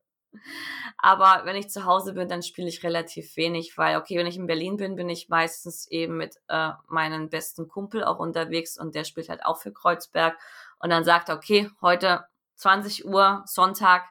[0.98, 4.36] Aber wenn ich zu Hause bin, dann spiele ich relativ wenig, weil, okay, wenn ich
[4.36, 8.94] in Berlin bin, bin ich meistens eben mit äh, meinem besten Kumpel auch unterwegs und
[8.94, 10.38] der spielt halt auch für Kreuzberg.
[10.78, 12.24] Und dann sagt er, okay, heute
[12.60, 14.04] 20 Uhr, Sonntag,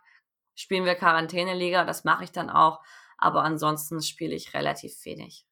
[0.55, 1.85] spielen wir Quarantäneliga.
[1.85, 2.79] Das mache ich dann auch.
[3.17, 5.45] Aber ansonsten spiele ich relativ wenig.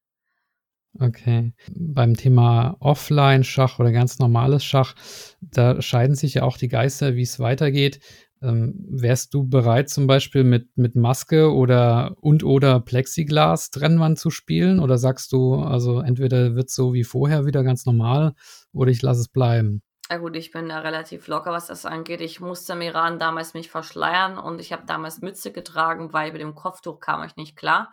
[0.99, 1.53] Okay.
[1.75, 4.95] Beim Thema Offline-Schach oder ganz normales Schach,
[5.41, 7.99] da scheiden sich ja auch die Geister, wie es weitergeht.
[8.41, 14.31] Ähm, wärst du bereit, zum Beispiel mit, mit Maske oder und oder Plexiglas Trennwand zu
[14.31, 14.79] spielen?
[14.79, 18.33] Oder sagst du, also entweder wird es so wie vorher wieder ganz normal
[18.73, 19.81] oder ich lasse es bleiben?
[20.09, 22.21] Ja gut, ich bin da relativ locker, was das angeht.
[22.21, 26.39] Ich musste im Iran damals mich verschleiern und ich habe damals Mütze getragen, weil mit
[26.39, 27.91] dem Kopftuch kam ich nicht klar.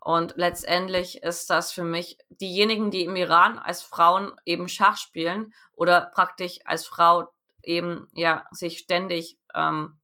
[0.00, 5.52] Und letztendlich ist das für mich diejenigen, die im Iran als Frauen eben Schach spielen
[5.72, 7.32] oder praktisch als Frau
[7.64, 9.98] eben ja sich ständig ähm,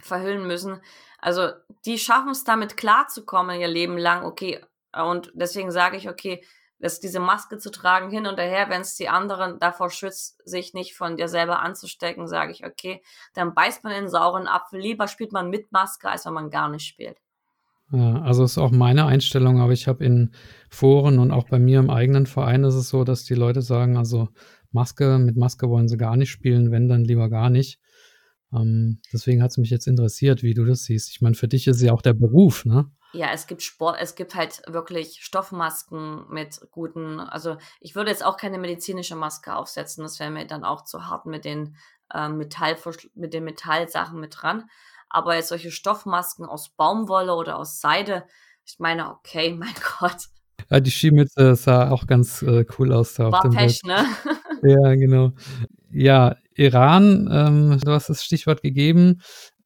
[0.00, 0.82] verhüllen müssen.
[1.18, 1.50] Also
[1.84, 4.64] die schaffen es damit klarzukommen ihr Leben lang, okay.
[4.92, 6.44] Und deswegen sage ich, okay,
[6.82, 10.74] das, diese Maske zu tragen hin und her, wenn es die anderen davor schützt, sich
[10.74, 13.00] nicht von dir selber anzustecken, sage ich, okay,
[13.34, 14.80] dann beißt man in den sauren Apfel.
[14.80, 17.16] Lieber spielt man mit Maske, als wenn man gar nicht spielt.
[17.92, 20.32] Ja, also ist auch meine Einstellung, aber ich habe in
[20.70, 23.96] Foren und auch bei mir im eigenen Verein ist es so, dass die Leute sagen,
[23.96, 24.28] also
[24.72, 27.78] Maske, mit Maske wollen sie gar nicht spielen, wenn dann lieber gar nicht.
[28.52, 31.10] Ähm, deswegen hat es mich jetzt interessiert, wie du das siehst.
[31.10, 32.90] Ich meine, für dich ist ja auch der Beruf, ne?
[33.12, 38.24] Ja, es gibt Sport, es gibt halt wirklich Stoffmasken mit guten, also ich würde jetzt
[38.24, 41.76] auch keine medizinische Maske aufsetzen, das wäre mir dann auch zu hart mit den
[42.12, 42.76] äh, Metall,
[43.14, 44.68] mit den Metallsachen mit dran.
[45.10, 48.24] Aber jetzt solche Stoffmasken aus Baumwolle oder aus Seide,
[48.64, 50.28] ich meine, okay, mein Gott.
[50.70, 53.96] Ja, die Skimütze sah auch ganz äh, cool aus da War auf dem Pech, Bild.
[53.96, 54.06] ne?
[54.62, 55.32] Ja, genau.
[55.90, 59.20] Ja, Iran, ähm, du hast das Stichwort gegeben.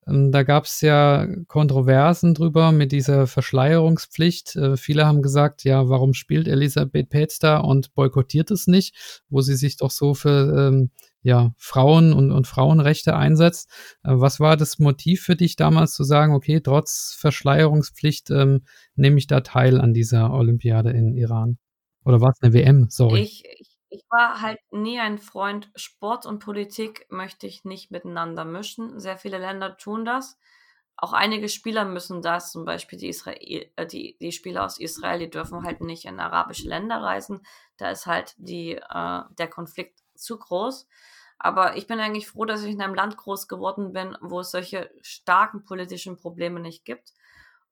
[0.09, 4.57] Ähm, da gab es ja Kontroversen drüber mit dieser Verschleierungspflicht.
[4.57, 9.41] Äh, viele haben gesagt, ja, warum spielt Elisabeth Petz da und boykottiert es nicht, wo
[9.41, 10.91] sie sich doch so für ähm,
[11.23, 13.69] ja, Frauen und, und Frauenrechte einsetzt.
[14.05, 18.63] Äh, was war das Motiv für dich damals zu sagen, okay, trotz Verschleierungspflicht ähm,
[18.95, 21.59] nehme ich da teil an dieser Olympiade in Iran?
[22.05, 22.87] Oder war es eine WM?
[22.91, 23.23] Sorry.
[23.23, 25.71] Ich, ich, ich war halt nie ein Freund.
[25.75, 29.01] Sport und Politik möchte ich nicht miteinander mischen.
[29.01, 30.39] Sehr viele Länder tun das.
[30.97, 35.19] Auch einige Spieler müssen das, zum Beispiel die, Israel, äh, die, die Spieler aus Israel,
[35.19, 37.45] die dürfen halt nicht in arabische Länder reisen.
[37.77, 40.87] Da ist halt die, äh, der Konflikt zu groß.
[41.39, 44.51] Aber ich bin eigentlich froh, dass ich in einem Land groß geworden bin, wo es
[44.51, 47.13] solche starken politischen Probleme nicht gibt.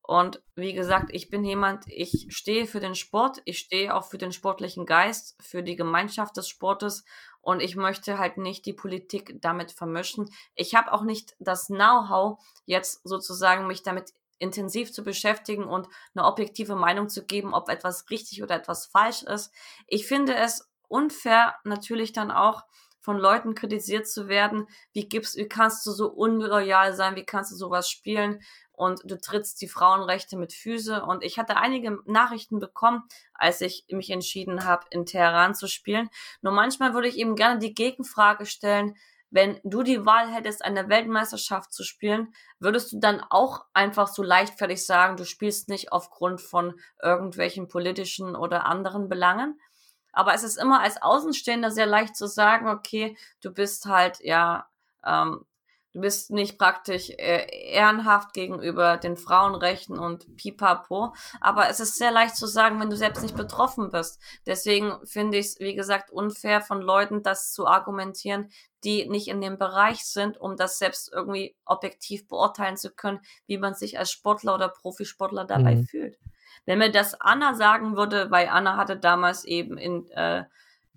[0.07, 4.19] Und wie gesagt, ich bin jemand, ich stehe für den Sport, ich stehe auch für
[4.19, 7.07] den sportlichen Geist, für die Gemeinschaft des Sportes
[7.41, 10.29] und ich möchte halt nicht die Politik damit vermischen.
[10.57, 16.27] Ich habe auch nicht das Know-how, jetzt sozusagen mich damit intensiv zu beschäftigen und eine
[16.27, 19.55] objektive Meinung zu geben, ob etwas richtig oder etwas falsch ist.
[19.87, 22.65] Ich finde es unfair natürlich dann auch
[23.01, 27.53] von Leuten kritisiert zu werden, wie gibst, wie kannst du so unloyal sein, wie kannst
[27.53, 28.41] du sowas spielen
[28.77, 33.03] und du trittst die Frauenrechte mit Füße und ich hatte einige Nachrichten bekommen,
[33.33, 36.11] als ich mich entschieden habe, in Teheran zu spielen.
[36.43, 38.97] Nur manchmal würde ich eben gerne die Gegenfrage stellen,
[39.31, 44.23] wenn du die Wahl hättest, eine Weltmeisterschaft zu spielen, würdest du dann auch einfach so
[44.23, 49.59] leichtfertig sagen, du spielst nicht aufgrund von irgendwelchen politischen oder anderen Belangen?
[50.13, 54.69] Aber es ist immer als Außenstehender sehr leicht zu sagen, okay, du bist halt, ja,
[55.05, 55.45] ähm,
[55.95, 61.15] du bist nicht praktisch äh, ehrenhaft gegenüber den Frauenrechten und pipapo.
[61.41, 64.21] Aber es ist sehr leicht zu sagen, wenn du selbst nicht betroffen bist.
[64.45, 68.51] Deswegen finde ich es, wie gesagt, unfair von Leuten, das zu argumentieren,
[68.83, 73.57] die nicht in dem Bereich sind, um das selbst irgendwie objektiv beurteilen zu können, wie
[73.57, 75.85] man sich als Sportler oder Profisportler dabei mhm.
[75.87, 76.19] fühlt.
[76.67, 80.45] Wenn mir das Anna sagen würde, weil Anna hatte damals eben in äh,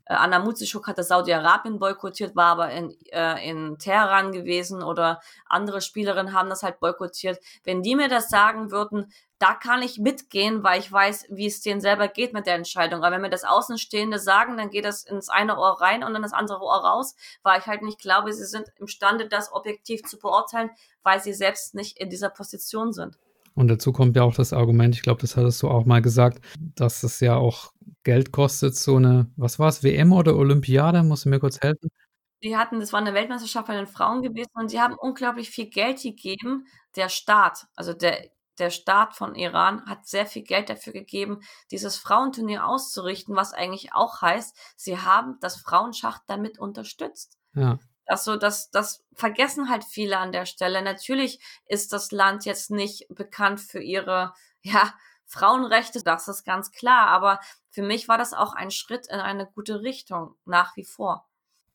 [0.08, 6.34] Anna Mutzischuk hatte Saudi-Arabien boykottiert, war aber in, äh, in Teheran gewesen oder andere Spielerinnen
[6.34, 7.40] haben das halt boykottiert.
[7.64, 11.62] Wenn die mir das sagen würden, da kann ich mitgehen, weil ich weiß, wie es
[11.62, 13.04] denen selber geht mit der Entscheidung.
[13.04, 16.24] Aber wenn mir das Außenstehende sagen, dann geht das ins eine Ohr rein und in
[16.24, 20.18] das andere Ohr raus, weil ich halt nicht glaube, sie sind imstande, das objektiv zu
[20.18, 20.72] beurteilen,
[21.04, 23.18] weil sie selbst nicht in dieser Position sind.
[23.58, 26.46] Und dazu kommt ja auch das Argument, ich glaube, das hattest du auch mal gesagt,
[26.76, 31.02] dass es ja auch Geld kostet, so eine, was war es, WM oder Olympiade?
[31.02, 31.90] Musst du mir kurz helfen?
[32.44, 35.72] Die hatten, das war eine Weltmeisterschaft bei den Frauen gewesen und sie haben unglaublich viel
[35.72, 36.68] Geld gegeben.
[36.96, 38.30] Der Staat, also der,
[38.60, 41.40] der Staat von Iran hat sehr viel Geld dafür gegeben,
[41.72, 47.40] dieses Frauenturnier auszurichten, was eigentlich auch heißt, sie haben das Frauenschach damit unterstützt.
[47.56, 47.80] Ja.
[48.08, 50.82] Also das, das vergessen halt viele an der Stelle.
[50.82, 54.94] Natürlich ist das Land jetzt nicht bekannt für ihre, ja,
[55.30, 57.08] Frauenrechte, das ist ganz klar.
[57.10, 57.40] Aber
[57.70, 61.28] für mich war das auch ein Schritt in eine gute Richtung, nach wie vor.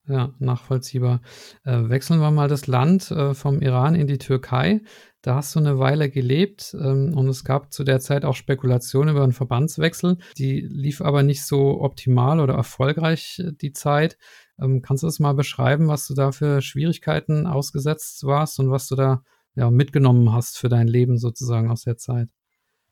[0.08, 1.20] Ja, nachvollziehbar.
[1.64, 4.80] Äh, wechseln wir mal das Land äh, vom Iran in die Türkei.
[5.20, 9.14] Da hast du eine Weile gelebt ähm, und es gab zu der Zeit auch Spekulationen
[9.14, 10.18] über einen Verbandswechsel.
[10.36, 14.18] Die lief aber nicht so optimal oder erfolgreich äh, die Zeit.
[14.61, 18.88] Ähm, kannst du das mal beschreiben, was du da für Schwierigkeiten ausgesetzt warst und was
[18.88, 19.22] du da
[19.55, 22.28] ja, mitgenommen hast für dein Leben sozusagen aus der Zeit?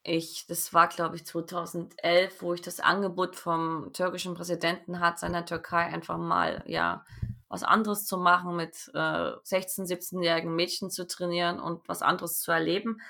[0.03, 5.45] Ich, das war glaube ich 2011, wo ich das Angebot vom türkischen Präsidenten hat, seiner
[5.45, 7.05] Türkei einfach mal ja
[7.51, 12.53] was anderes zu machen, mit äh, 16, 17-jährigen Mädchen zu trainieren und was anderes zu
[12.53, 13.01] erleben.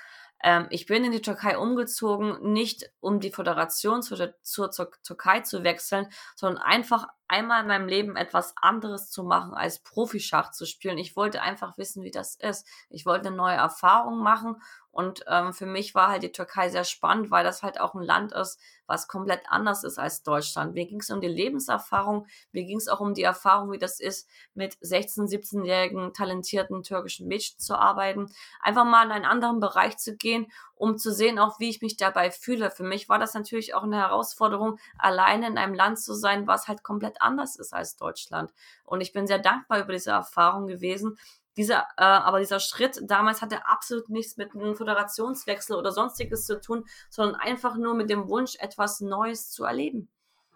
[0.43, 5.41] Ähm, ich bin in die Türkei umgezogen, nicht um die Föderation zu, zur, zur Türkei
[5.41, 10.65] zu wechseln, sondern einfach einmal in meinem Leben etwas anderes zu machen, als Profischach zu
[10.65, 10.97] spielen.
[10.97, 12.67] Ich wollte einfach wissen, wie das ist.
[12.89, 14.61] Ich wollte eine neue Erfahrung machen
[14.91, 18.03] und ähm, für mich war halt die Türkei sehr spannend, weil das halt auch ein
[18.03, 20.73] Land ist, was komplett anders ist als Deutschland.
[20.73, 24.01] Mir ging es um die Lebenserfahrung, mir ging es auch um die Erfahrung, wie das
[24.01, 28.27] ist, mit 16-, 17-jährigen talentierten türkischen Mädchen zu arbeiten.
[28.59, 31.95] Einfach mal in einen anderen Bereich zu gehen, um zu sehen, auch wie ich mich
[31.95, 32.69] dabei fühle.
[32.69, 36.67] Für mich war das natürlich auch eine Herausforderung, alleine in einem Land zu sein, was
[36.67, 38.51] halt komplett anders ist als Deutschland.
[38.83, 41.17] Und ich bin sehr dankbar über diese Erfahrung gewesen,
[41.57, 46.59] dieser, äh, aber dieser Schritt damals hatte absolut nichts mit einem Föderationswechsel oder sonstiges zu
[46.59, 50.09] tun, sondern einfach nur mit dem Wunsch, etwas Neues zu erleben.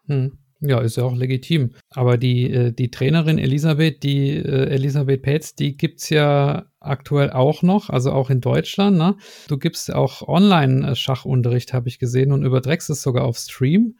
[0.07, 0.37] Hm.
[0.61, 1.73] Ja, ist ja auch legitim.
[1.89, 7.31] Aber die, äh, die Trainerin Elisabeth, die äh, Elisabeth Petz, die gibt es ja aktuell
[7.31, 8.97] auch noch, also auch in Deutschland.
[8.97, 9.17] Ne?
[9.47, 13.97] Du gibst auch Online-Schachunterricht, habe ich gesehen, und überträgst es sogar auf Stream,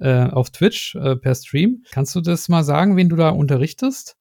[0.00, 1.84] äh, auf Twitch äh, per Stream.
[1.90, 4.17] Kannst du das mal sagen, wen du da unterrichtest?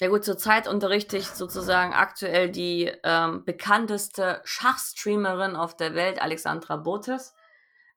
[0.00, 6.76] Ja gut, zurzeit unterrichte ich sozusagen aktuell die ähm, bekannteste Schachstreamerin auf der Welt, Alexandra
[6.76, 7.34] Botes.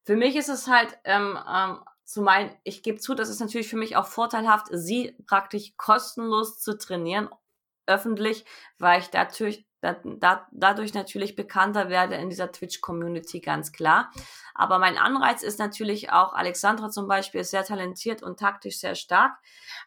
[0.04, 3.70] Für mich ist es halt ähm, ähm, zu meinen, ich gebe zu, das ist natürlich
[3.70, 7.30] für mich auch vorteilhaft, sie praktisch kostenlos zu trainieren,
[7.86, 8.46] öffentlich,
[8.80, 14.12] weil ich natürlich da, da, dadurch natürlich bekannter werde in dieser Twitch-Community, ganz klar.
[14.54, 18.96] Aber mein Anreiz ist natürlich auch, Alexandra zum Beispiel ist sehr talentiert und taktisch sehr
[18.96, 19.38] stark.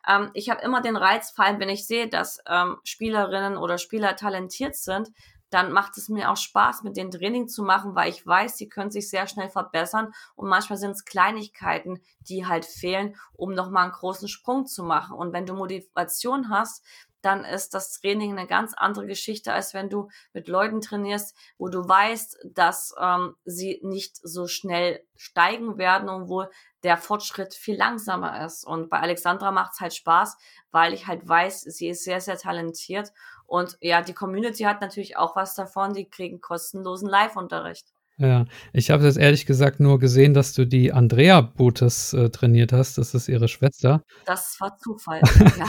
[0.06, 3.78] Ähm, ich habe immer den Reiz, vor allem wenn ich sehe, dass ähm, Spielerinnen oder
[3.78, 5.10] Spieler talentiert sind,
[5.50, 8.68] dann macht es mir auch Spaß, mit den Training zu machen, weil ich weiß, sie
[8.68, 13.84] können sich sehr schnell verbessern und manchmal sind es Kleinigkeiten, die halt fehlen, um nochmal
[13.84, 15.16] einen großen Sprung zu machen.
[15.16, 16.84] Und wenn du Motivation hast,
[17.24, 21.68] dann ist das Training eine ganz andere Geschichte, als wenn du mit Leuten trainierst, wo
[21.68, 26.46] du weißt, dass ähm, sie nicht so schnell steigen werden und wo
[26.82, 28.64] der Fortschritt viel langsamer ist.
[28.64, 30.36] Und bei Alexandra macht es halt Spaß,
[30.70, 33.12] weil ich halt weiß, sie ist sehr, sehr talentiert.
[33.46, 37.93] Und ja, die Community hat natürlich auch was davon, die kriegen kostenlosen Live-Unterricht.
[38.16, 42.72] Ja, ich habe jetzt ehrlich gesagt nur gesehen, dass du die Andrea Bootes äh, trainiert
[42.72, 42.96] hast.
[42.96, 44.02] Das ist ihre Schwester.
[44.24, 45.20] Das war Zufall,
[45.58, 45.66] ja.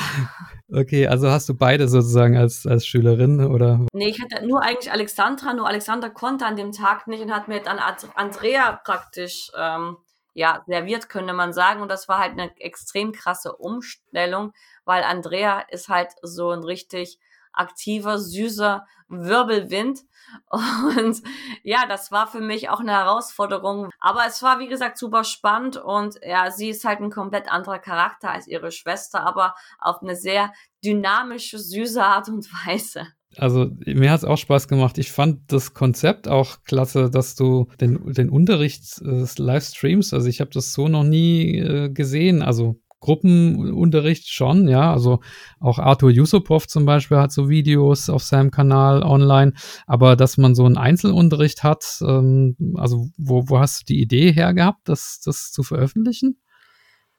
[0.79, 3.85] okay, also hast du beide sozusagen als, als Schülerin oder?
[3.93, 7.47] Nee, ich hatte nur eigentlich Alexandra, nur Alexandra konnte an dem Tag nicht und hat
[7.47, 7.79] mir dann
[8.15, 9.97] Andrea praktisch ähm,
[10.35, 11.81] ja, serviert, könnte man sagen.
[11.81, 17.17] Und das war halt eine extrem krasse Umstellung, weil Andrea ist halt so ein richtig
[17.55, 20.01] aktiver, süßer Wirbelwind.
[20.49, 21.21] Und
[21.63, 23.89] ja, das war für mich auch eine Herausforderung.
[23.99, 25.77] Aber es war, wie gesagt, super spannend.
[25.77, 30.15] Und ja, sie ist halt ein komplett anderer Charakter als ihre Schwester, aber auf eine
[30.15, 30.51] sehr
[30.83, 33.07] dynamische, süße Art und Weise.
[33.37, 34.97] Also mir hat es auch Spaß gemacht.
[34.97, 40.39] Ich fand das Konzept auch klasse, dass du den, den Unterricht äh, Livestreams, also ich
[40.39, 42.41] habe das so noch nie äh, gesehen.
[42.41, 44.91] Also Gruppenunterricht schon, ja.
[44.91, 45.19] Also
[45.59, 49.53] auch Arthur Yusupov zum Beispiel hat so Videos auf seinem Kanal online,
[49.85, 54.31] aber dass man so einen Einzelunterricht hat, ähm, also wo, wo hast du die Idee
[54.31, 56.39] her gehabt, das, das zu veröffentlichen?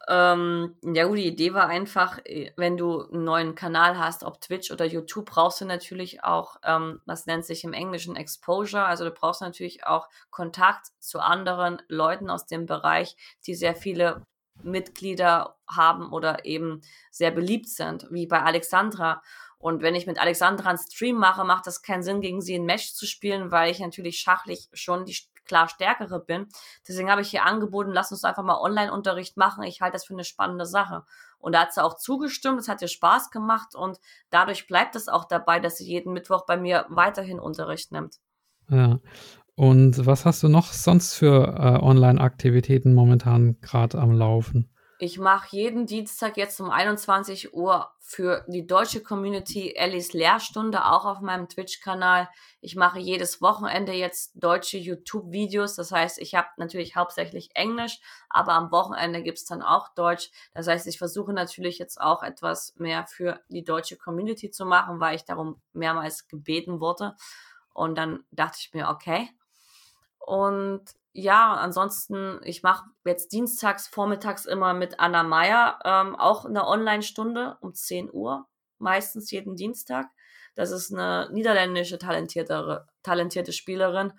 [0.08, 4.40] Ähm, ja gut, die Idee war einfach, äh, wenn du einen neuen Kanal hast, ob
[4.40, 9.04] Twitch oder YouTube, brauchst du natürlich auch, ähm, das nennt sich im Englischen Exposure, also
[9.04, 13.16] du brauchst natürlich auch Kontakt zu anderen Leuten aus dem Bereich,
[13.46, 14.22] die sehr viele
[14.62, 19.22] Mitglieder haben oder eben sehr beliebt sind, wie bei Alexandra.
[19.58, 22.66] Und wenn ich mit Alexandra einen Stream mache, macht das keinen Sinn, gegen sie ein
[22.66, 26.48] Match zu spielen, weil ich natürlich schachlich schon die klar stärkere bin.
[26.86, 29.62] Deswegen habe ich hier angeboten, lass uns einfach mal Online-Unterricht machen.
[29.62, 31.04] Ich halte das für eine spannende Sache.
[31.38, 33.98] Und da hat sie auch zugestimmt, es hat ihr Spaß gemacht und
[34.30, 38.16] dadurch bleibt es auch dabei, dass sie jeden Mittwoch bei mir weiterhin Unterricht nimmt.
[38.68, 38.98] Ja.
[39.56, 44.70] Und was hast du noch sonst für äh, Online-Aktivitäten momentan gerade am Laufen?
[44.98, 51.04] Ich mache jeden Dienstag jetzt um 21 Uhr für die deutsche Community Ellis Lehrstunde, auch
[51.04, 52.30] auf meinem Twitch-Kanal.
[52.62, 55.74] Ich mache jedes Wochenende jetzt deutsche YouTube-Videos.
[55.74, 57.98] Das heißt, ich habe natürlich hauptsächlich Englisch,
[58.30, 60.30] aber am Wochenende gibt's dann auch Deutsch.
[60.54, 64.98] Das heißt, ich versuche natürlich jetzt auch etwas mehr für die deutsche Community zu machen,
[64.98, 67.16] weil ich darum mehrmals gebeten wurde.
[67.74, 69.28] Und dann dachte ich mir, okay.
[70.26, 76.66] Und ja, ansonsten, ich mache jetzt dienstags, vormittags immer mit Anna Meyer ähm, auch eine
[76.66, 78.46] Online-Stunde um 10 Uhr,
[78.78, 80.06] meistens jeden Dienstag.
[80.56, 84.14] Das ist eine niederländische talentierte, talentierte Spielerin.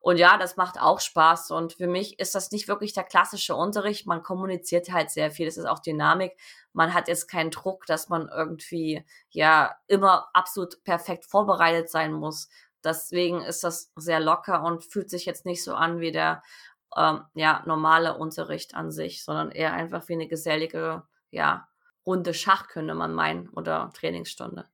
[0.00, 1.52] Und ja, das macht auch Spaß.
[1.52, 4.08] Und für mich ist das nicht wirklich der klassische Unterricht.
[4.08, 5.46] Man kommuniziert halt sehr viel.
[5.46, 6.36] Das ist auch Dynamik.
[6.72, 12.48] Man hat jetzt keinen Druck, dass man irgendwie ja immer absolut perfekt vorbereitet sein muss.
[12.84, 16.42] Deswegen ist das sehr locker und fühlt sich jetzt nicht so an wie der
[16.96, 21.68] ähm, ja, normale Unterricht an sich, sondern eher einfach wie eine gesellige, ja,
[22.04, 24.66] Runde Schach, könnte man meinen, oder Trainingsstunde.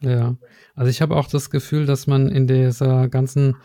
[0.00, 0.36] Ja,
[0.74, 3.56] also ich habe auch das Gefühl, dass man in dieser ganzen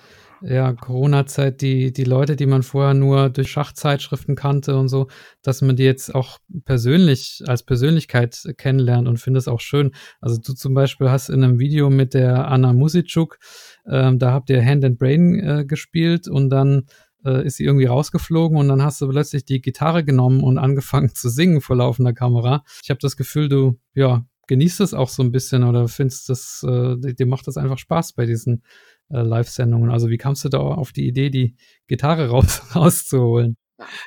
[0.42, 5.08] ja, Corona-Zeit, die, die Leute, die man vorher nur durch Schachzeitschriften kannte und so,
[5.42, 9.92] dass man die jetzt auch persönlich als Persönlichkeit kennenlernt und finde es auch schön.
[10.22, 13.40] Also du zum Beispiel hast in einem Video mit der Anna Musitschuk,
[13.88, 16.86] ähm, da habt ihr Hand and Brain äh, gespielt und dann
[17.26, 21.14] äh, ist sie irgendwie rausgeflogen und dann hast du plötzlich die Gitarre genommen und angefangen
[21.14, 22.64] zu singen vor laufender Kamera.
[22.84, 26.66] Ich habe das Gefühl, du, ja, genießt es auch so ein bisschen oder findest das,
[26.68, 28.64] äh, dir macht das einfach Spaß bei diesen
[29.10, 29.92] äh, Live-Sendungen.
[29.92, 31.56] Also wie kamst du da auf die Idee, die
[31.88, 33.58] Gitarre raus, rauszuholen?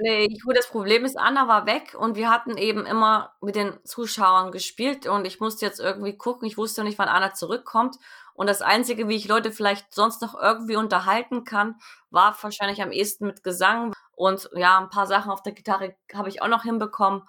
[0.01, 3.73] Nee, gut, das Problem ist, Anna war weg und wir hatten eben immer mit den
[3.85, 6.47] Zuschauern gespielt und ich musste jetzt irgendwie gucken.
[6.47, 7.97] Ich wusste nicht, wann Anna zurückkommt.
[8.35, 11.77] Und das Einzige, wie ich Leute vielleicht sonst noch irgendwie unterhalten kann,
[12.11, 13.93] war wahrscheinlich am ehesten mit Gesang.
[14.15, 17.23] Und ja, ein paar Sachen auf der Gitarre habe ich auch noch hinbekommen.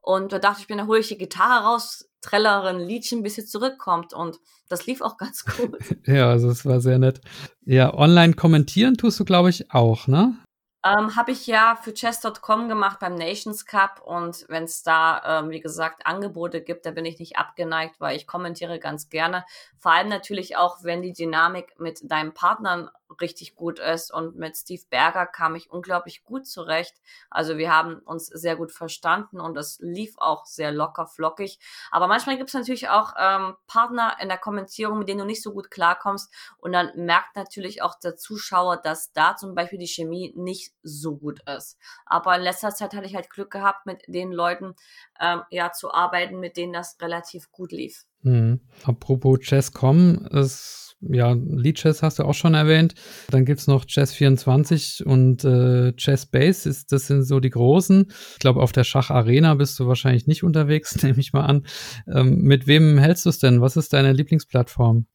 [0.00, 3.36] Und da dachte ich mir, da hole ich die Gitarre raus, trällere ein Liedchen, bis
[3.36, 4.12] sie zurückkommt.
[4.12, 5.78] Und das lief auch ganz gut.
[6.06, 7.20] ja, also es war sehr nett.
[7.64, 10.36] Ja, online kommentieren tust du, glaube ich, auch, ne?
[10.82, 15.50] Ähm, Habe ich ja für chess.com gemacht beim Nations Cup und wenn es da, ähm,
[15.50, 19.44] wie gesagt, Angebote gibt, da bin ich nicht abgeneigt, weil ich kommentiere ganz gerne.
[19.78, 24.56] Vor allem natürlich auch, wenn die Dynamik mit deinem Partner richtig gut ist und mit
[24.56, 26.94] Steve Berger kam ich unglaublich gut zurecht.
[27.30, 31.58] Also wir haben uns sehr gut verstanden und es lief auch sehr locker flockig.
[31.90, 35.42] Aber manchmal gibt es natürlich auch ähm, Partner in der Kommentierung, mit denen du nicht
[35.42, 39.86] so gut klarkommst und dann merkt natürlich auch der Zuschauer, dass da zum Beispiel die
[39.86, 41.78] Chemie nicht so gut ist.
[42.06, 44.74] Aber in letzter Zeit hatte ich halt Glück gehabt, mit den Leuten
[45.20, 48.04] ähm, ja zu arbeiten, mit denen das relativ gut lief.
[48.22, 48.60] Mhm.
[48.84, 52.94] Apropos Chess.com, ist ja, Lead Chess hast du auch schon erwähnt.
[53.30, 56.28] Dann gibt es noch Chess 24 und äh, Chess.
[56.30, 58.12] Ist, das sind so die großen.
[58.32, 61.66] Ich glaube, auf der Schacharena bist du wahrscheinlich nicht unterwegs, nehme ich mal an.
[62.06, 63.60] Ähm, mit wem hältst du es denn?
[63.60, 65.06] Was ist deine Lieblingsplattform?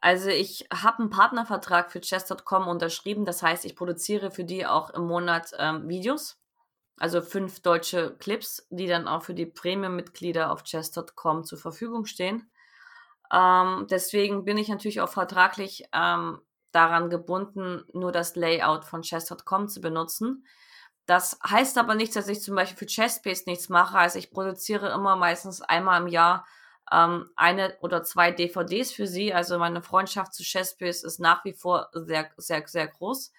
[0.00, 3.24] Also ich habe einen Partnervertrag für chess.com unterschrieben.
[3.24, 6.38] Das heißt, ich produziere für die auch im Monat ähm, Videos.
[6.98, 12.48] Also fünf deutsche Clips, die dann auch für die Premium-Mitglieder auf chess.com zur Verfügung stehen.
[13.32, 19.68] Ähm, deswegen bin ich natürlich auch vertraglich ähm, daran gebunden, nur das Layout von chess.com
[19.68, 20.46] zu benutzen.
[21.06, 23.98] Das heißt aber nicht, dass ich zum Beispiel für Chessbase nichts mache.
[23.98, 26.46] Also ich produziere immer meistens einmal im Jahr
[26.90, 29.34] ähm, eine oder zwei DVDs für sie.
[29.34, 33.32] Also meine Freundschaft zu Chessbase ist nach wie vor sehr, sehr, sehr groß.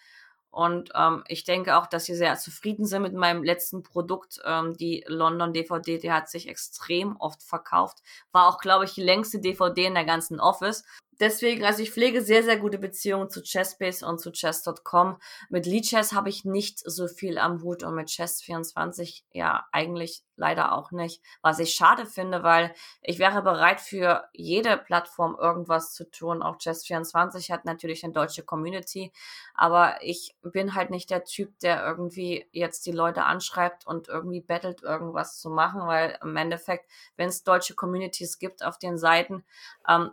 [0.54, 4.40] Und ähm, ich denke auch, dass sie sehr zufrieden sind mit meinem letzten Produkt.
[4.46, 8.04] Ähm, die London DVD, die hat sich extrem oft verkauft.
[8.32, 10.86] War auch, glaube ich, die längste DVD in der ganzen Office
[11.24, 15.18] deswegen, also ich pflege sehr, sehr gute Beziehungen zu Chessbase und zu Chess.com.
[15.50, 20.74] Mit Leadchess habe ich nicht so viel am Hut und mit Chess24 ja eigentlich leider
[20.74, 21.22] auch nicht.
[21.42, 26.42] Was ich schade finde, weil ich wäre bereit für jede Plattform irgendwas zu tun.
[26.42, 29.14] Auch Chess24 hat natürlich eine deutsche Community,
[29.54, 34.42] aber ich bin halt nicht der Typ, der irgendwie jetzt die Leute anschreibt und irgendwie
[34.42, 39.46] bettelt, irgendwas zu machen, weil im Endeffekt, wenn es deutsche Communities gibt auf den Seiten,
[39.88, 40.12] ähm,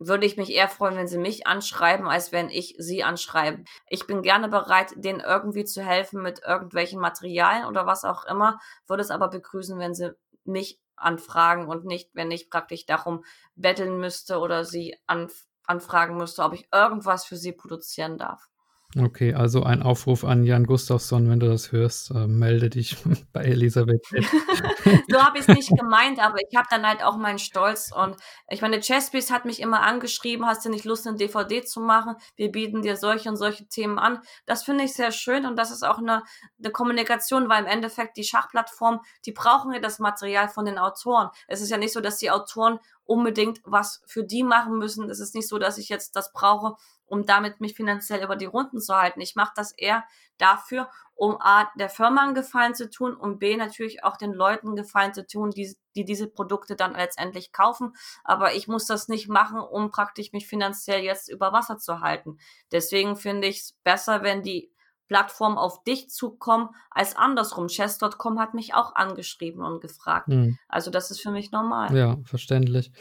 [0.00, 3.64] würde ich mich eher freuen, wenn sie mich anschreiben, als wenn ich sie anschreibe.
[3.86, 8.58] Ich bin gerne bereit, denen irgendwie zu helfen mit irgendwelchen Materialien oder was auch immer,
[8.88, 10.12] würde es aber begrüßen, wenn sie
[10.44, 13.24] mich anfragen und nicht, wenn ich praktisch darum
[13.54, 18.49] betteln müsste oder sie anf anfragen müsste, ob ich irgendwas für sie produzieren darf.
[18.98, 22.96] Okay, also ein Aufruf an Jan Gustafsson, wenn du das hörst, äh, melde dich
[23.32, 24.04] bei Elisabeth.
[25.08, 28.16] so habe ich es nicht gemeint, aber ich habe dann halt auch meinen Stolz und
[28.48, 32.16] ich meine, Chesspiece hat mich immer angeschrieben, hast du nicht Lust, eine DVD zu machen?
[32.34, 34.22] Wir bieten dir solche und solche Themen an.
[34.44, 36.24] Das finde ich sehr schön und das ist auch eine,
[36.58, 41.28] eine Kommunikation, weil im Endeffekt die Schachplattform, die brauchen ja das Material von den Autoren.
[41.46, 45.10] Es ist ja nicht so, dass die Autoren unbedingt was für die machen müssen.
[45.10, 46.76] Es ist nicht so, dass ich jetzt das brauche,
[47.10, 49.20] um damit mich finanziell über die Runden zu halten.
[49.20, 50.04] Ich mache das eher
[50.38, 54.76] dafür, um A, der Firma einen Gefallen zu tun und B, natürlich auch den Leuten
[54.76, 57.94] Gefallen zu tun, die, die diese Produkte dann letztendlich kaufen.
[58.22, 62.38] Aber ich muss das nicht machen, um praktisch mich finanziell jetzt über Wasser zu halten.
[62.70, 64.72] Deswegen finde ich es besser, wenn die
[65.10, 67.66] Plattform auf dich zukommen als andersrum.
[67.66, 70.28] Chess.com hat mich auch angeschrieben und gefragt.
[70.28, 70.56] Mhm.
[70.68, 71.96] Also das ist für mich normal.
[71.96, 72.92] Ja, verständlich.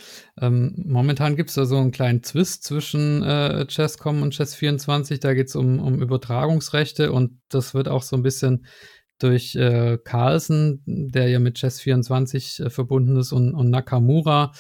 [0.42, 5.20] Ähm, momentan gibt es da so einen kleinen Zwist zwischen äh, Chess.com und Chess24.
[5.20, 8.66] Da geht es um, um Übertragungsrechte und das wird auch so ein bisschen
[9.20, 14.52] durch äh, Carlsen, der ja mit Chess24 äh, verbunden ist, und, und Nakamura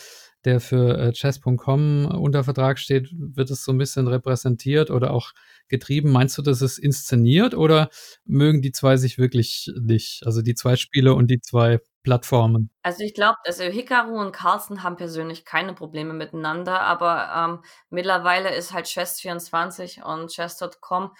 [0.45, 5.33] der für äh, chess.com unter Vertrag steht, wird es so ein bisschen repräsentiert oder auch
[5.69, 6.11] getrieben.
[6.11, 7.89] Meinst du, das ist inszeniert oder
[8.25, 10.21] mögen die zwei sich wirklich nicht?
[10.25, 12.69] Also die zwei Spiele und die zwei Plattformen.
[12.81, 18.55] Also ich glaube, also Hikaru und Carlsen haben persönlich keine Probleme miteinander, aber ähm, mittlerweile
[18.55, 21.11] ist halt Chess24 und Chess.com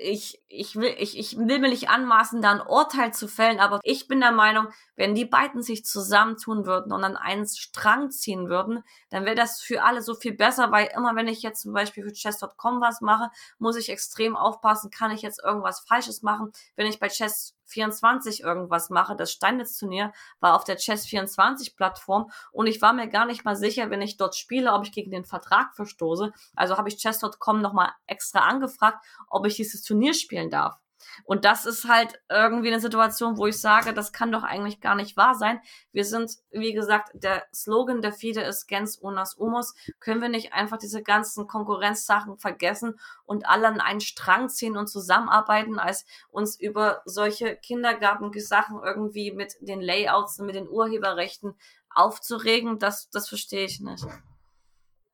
[0.00, 3.80] ich, ich, will, ich, ich will mir nicht anmaßen, da ein Urteil zu fällen, aber
[3.82, 8.48] ich bin der Meinung, wenn die beiden sich zusammentun würden und an einen Strang ziehen
[8.48, 11.72] würden, dann wäre das für alle so viel besser, weil immer wenn ich jetzt zum
[11.72, 16.52] Beispiel für Chess.com was mache, muss ich extrem aufpassen, kann ich jetzt irgendwas Falsches machen.
[16.76, 19.16] Wenn ich bei Chess 24 irgendwas mache.
[19.16, 24.02] Das Steinmetz-Turnier war auf der Chess24-Plattform und ich war mir gar nicht mal sicher, wenn
[24.02, 26.32] ich dort spiele, ob ich gegen den Vertrag verstoße.
[26.56, 30.78] Also habe ich Chess.com nochmal extra angefragt, ob ich dieses Turnier spielen darf.
[31.24, 34.94] Und das ist halt irgendwie eine Situation, wo ich sage, das kann doch eigentlich gar
[34.94, 35.60] nicht wahr sein.
[35.92, 39.74] Wir sind, wie gesagt, der Slogan der FIDE ist Gens unas humus.
[40.00, 44.88] Können wir nicht einfach diese ganzen Konkurrenzsachen vergessen und alle an einen Strang ziehen und
[44.88, 51.54] zusammenarbeiten, als uns über solche Kindergartensachen irgendwie mit den Layouts und mit den Urheberrechten
[51.90, 52.78] aufzuregen?
[52.78, 54.04] Das, das verstehe ich nicht.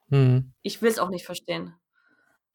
[0.09, 0.53] Hm.
[0.63, 1.75] Ich will es auch nicht verstehen.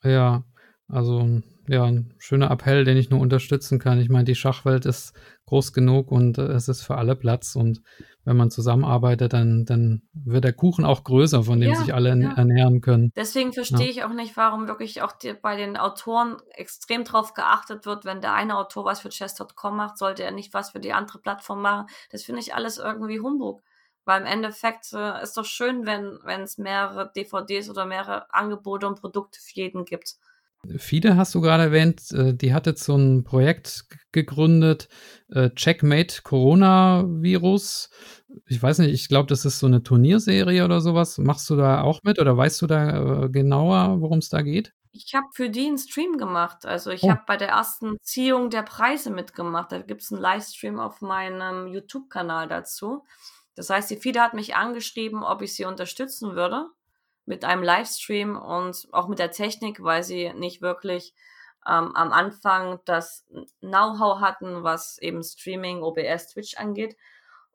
[0.03, 0.43] Ja,
[0.89, 3.99] also ja, ein schöner Appell, den ich nur unterstützen kann.
[3.99, 5.13] Ich meine, die Schachwelt ist
[5.45, 7.55] groß genug und äh, es ist für alle Platz.
[7.55, 7.83] Und
[8.25, 12.09] wenn man zusammenarbeitet, dann, dann wird der Kuchen auch größer, von dem ja, sich alle
[12.17, 12.33] ja.
[12.33, 13.11] ernähren können.
[13.15, 13.91] Deswegen verstehe ja.
[13.91, 18.21] ich auch nicht, warum wirklich auch die, bei den Autoren extrem drauf geachtet wird, wenn
[18.21, 21.61] der eine Autor was für Chess.com macht, sollte er nicht was für die andere Plattform
[21.61, 21.85] machen.
[22.11, 23.61] Das finde ich alles irgendwie Humbug.
[24.05, 28.99] Weil im Endeffekt äh, ist doch schön, wenn es mehrere DVDs oder mehrere Angebote und
[28.99, 30.15] Produkte für jeden gibt.
[30.77, 34.89] FIDE hast du gerade erwähnt, äh, die hat jetzt so ein Projekt gegründet,
[35.29, 37.89] äh, Checkmate Coronavirus.
[38.45, 41.17] Ich weiß nicht, ich glaube, das ist so eine Turnierserie oder sowas.
[41.17, 44.73] Machst du da auch mit oder weißt du da äh, genauer, worum es da geht?
[44.91, 46.65] Ich habe für die einen Stream gemacht.
[46.65, 47.09] Also ich oh.
[47.09, 49.71] habe bei der ersten Ziehung der Preise mitgemacht.
[49.71, 53.05] Da gibt es einen Livestream auf meinem YouTube-Kanal dazu.
[53.55, 56.69] Das heißt, die FIDE hat mich angeschrieben, ob ich sie unterstützen würde
[57.29, 61.13] mit einem Livestream und auch mit der Technik, weil sie nicht wirklich
[61.65, 63.23] ähm, am Anfang das
[63.59, 66.97] Know-how hatten, was eben Streaming, OBS, Twitch angeht.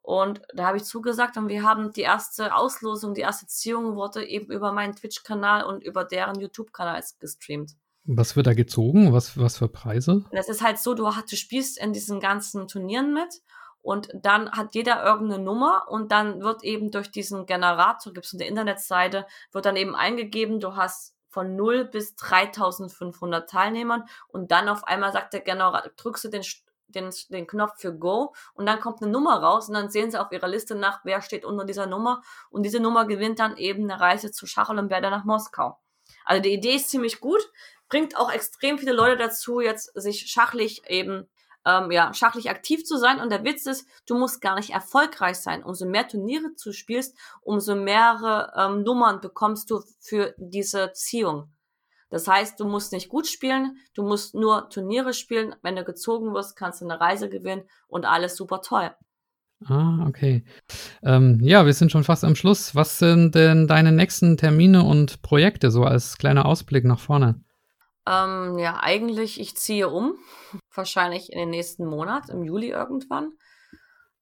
[0.01, 4.25] Und da habe ich zugesagt und wir haben die erste Auslosung, die erste Ziehung wurde
[4.25, 7.73] eben über meinen Twitch-Kanal und über deren YouTube-Kanal gestreamt.
[8.05, 9.13] Was wird da gezogen?
[9.13, 10.25] Was, was für Preise?
[10.31, 13.43] Das ist halt so, du, du spielst in diesen ganzen Turnieren mit
[13.85, 18.33] und dann hat jeder irgendeine Nummer und dann wird eben durch diesen Generator, gibt es
[18.33, 24.71] eine Internetseite, wird dann eben eingegeben, du hast von 0 bis 3500 Teilnehmern und dann
[24.71, 26.43] auf einmal sagt der Generator, drückst du den,
[26.89, 30.19] den, den Knopf für Go und dann kommt eine Nummer raus und dann sehen sie
[30.19, 33.83] auf ihrer Liste nach, wer steht unter dieser Nummer und diese Nummer gewinnt dann eben
[33.91, 35.79] eine Reise zu Schacholympiade nach Moskau.
[36.25, 37.43] Also die Idee ist ziemlich gut,
[37.91, 41.29] bringt auch extrem viele Leute dazu, jetzt sich schachlich eben
[41.67, 43.21] ähm, ja, schachlich aktiv zu sein.
[43.21, 45.63] Und der Witz ist, du musst gar nicht erfolgreich sein.
[45.63, 51.49] Umso mehr Turniere du spielst, umso mehrere ähm, Nummern bekommst du für diese Ziehung.
[52.11, 55.57] Das heißt, du musst nicht gut spielen, du musst nur Turniere spielen.
[55.63, 58.93] Wenn du gezogen wirst, kannst du eine Reise gewinnen und alles super toll.
[59.67, 60.45] Ah, okay.
[61.03, 62.75] Ähm, ja, wir sind schon fast am Schluss.
[62.75, 67.41] Was sind denn deine nächsten Termine und Projekte, so als kleiner Ausblick nach vorne?
[68.07, 70.19] Ähm, ja, eigentlich, ich ziehe um.
[70.75, 73.33] Wahrscheinlich in den nächsten Monat, im Juli irgendwann.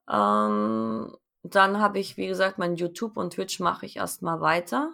[0.08, 4.92] Ähm, dann habe ich, wie gesagt, mein YouTube und Twitch mache ich erstmal weiter.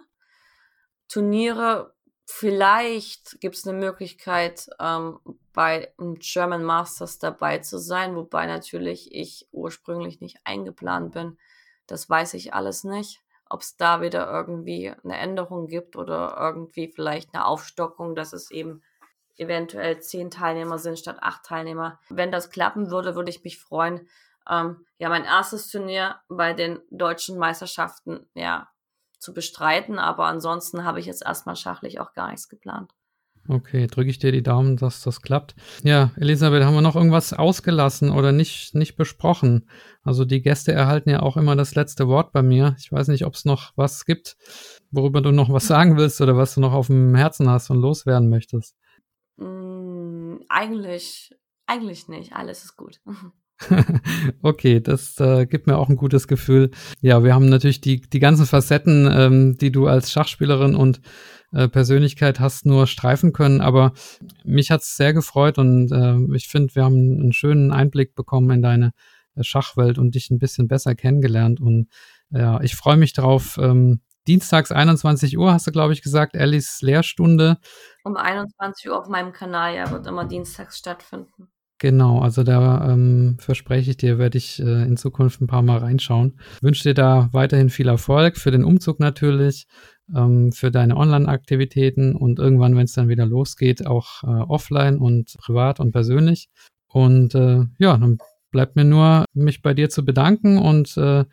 [1.07, 1.93] Turniere,
[2.25, 5.19] vielleicht gibt es eine Möglichkeit, ähm,
[5.53, 11.37] bei German Masters dabei zu sein, wobei natürlich ich ursprünglich nicht eingeplant bin.
[11.87, 16.91] Das weiß ich alles nicht ob es da wieder irgendwie eine Änderung gibt oder irgendwie
[16.93, 18.81] vielleicht eine Aufstockung, dass es eben
[19.37, 21.99] eventuell zehn Teilnehmer sind statt acht Teilnehmer.
[22.09, 24.07] Wenn das klappen würde, würde ich mich freuen.
[24.47, 28.69] Ähm, ja, mein erstes Turnier bei den deutschen Meisterschaften, ja,
[29.17, 32.93] zu bestreiten, aber ansonsten habe ich jetzt erstmal schachlich auch gar nichts geplant.
[33.47, 35.55] Okay, drücke ich dir die Daumen, dass das klappt.
[35.83, 39.67] Ja, Elisabeth, haben wir noch irgendwas ausgelassen oder nicht, nicht besprochen?
[40.03, 42.75] Also die Gäste erhalten ja auch immer das letzte Wort bei mir.
[42.79, 44.37] Ich weiß nicht, ob es noch was gibt,
[44.91, 47.81] worüber du noch was sagen willst oder was du noch auf dem Herzen hast und
[47.81, 48.75] loswerden möchtest.
[49.37, 51.35] Mm, eigentlich,
[51.65, 52.33] eigentlich nicht.
[52.33, 52.99] Alles ist gut.
[54.41, 56.71] okay, das äh, gibt mir auch ein gutes Gefühl.
[57.01, 61.01] Ja, wir haben natürlich die, die ganzen Facetten, ähm, die du als Schachspielerin und
[61.51, 63.61] äh, Persönlichkeit hast, nur streifen können.
[63.61, 63.93] Aber
[64.43, 68.61] mich hat's sehr gefreut und äh, ich finde, wir haben einen schönen Einblick bekommen in
[68.61, 68.91] deine
[69.35, 71.59] äh, Schachwelt und dich ein bisschen besser kennengelernt.
[71.59, 71.89] Und
[72.29, 73.57] ja, ich freue mich drauf.
[73.59, 77.57] Ähm, Dienstags 21 Uhr hast du, glaube ich, gesagt, Ellis Lehrstunde.
[78.03, 81.49] Um 21 Uhr auf meinem Kanal, ja, wird immer dienstags stattfinden.
[81.79, 85.77] Genau, also da ähm, verspreche ich dir, werde ich äh, in Zukunft ein paar Mal
[85.77, 86.37] reinschauen.
[86.61, 89.65] Wünsche dir da weiterhin viel Erfolg für den Umzug natürlich,
[90.13, 95.33] ähm, für deine Online-Aktivitäten und irgendwann, wenn es dann wieder losgeht, auch äh, offline und
[95.39, 96.49] privat und persönlich.
[96.89, 98.17] Und äh, ja, dann
[98.51, 101.23] bleibt mir nur, mich bei dir zu bedanken und äh,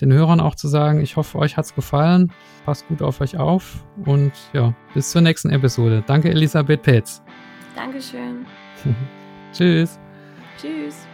[0.00, 2.30] den Hörern auch zu sagen, ich hoffe, euch hat's gefallen.
[2.64, 6.04] Passt gut auf euch auf und ja, bis zur nächsten Episode.
[6.06, 7.22] Danke, Elisabeth Petz.
[7.74, 8.46] Dankeschön.
[9.56, 9.98] Tschüss.
[10.60, 11.06] Tschüss.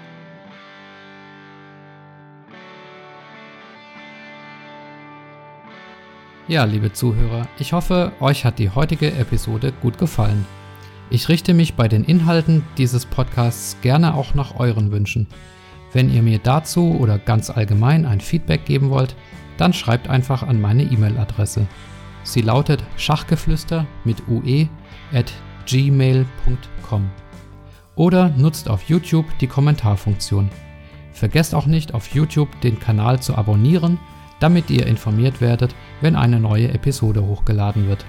[6.49, 10.45] Ja, liebe Zuhörer, ich hoffe, euch hat die heutige Episode gut gefallen.
[11.09, 15.29] Ich richte mich bei den Inhalten dieses Podcasts gerne auch nach euren Wünschen.
[15.93, 19.15] Wenn ihr mir dazu oder ganz allgemein ein Feedback geben wollt,
[19.57, 21.69] dann schreibt einfach an meine E-Mail-Adresse.
[22.25, 24.69] Sie lautet schachgeflüster mit ue
[25.13, 25.33] at
[25.67, 27.09] gmail.com
[27.95, 30.51] oder nutzt auf YouTube die Kommentarfunktion.
[31.13, 33.99] Vergesst auch nicht auf YouTube den Kanal zu abonnieren,
[34.41, 38.05] damit ihr informiert werdet, wenn eine neue Episode hochgeladen wird.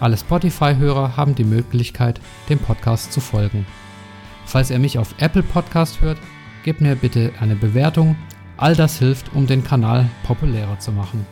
[0.00, 3.64] Alle Spotify-Hörer haben die Möglichkeit, dem Podcast zu folgen.
[4.44, 6.18] Falls ihr mich auf Apple Podcast hört,
[6.64, 8.16] gebt mir bitte eine Bewertung.
[8.56, 11.24] All das hilft, um den Kanal populärer zu machen.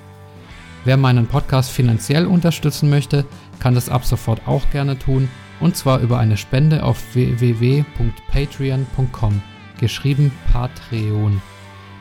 [0.85, 3.27] Wer meinen Podcast finanziell unterstützen möchte,
[3.59, 5.29] kann das ab sofort auch gerne tun
[5.61, 9.43] und zwar über eine Spende auf www.patreon.com,
[9.79, 11.41] geschrieben Patreon.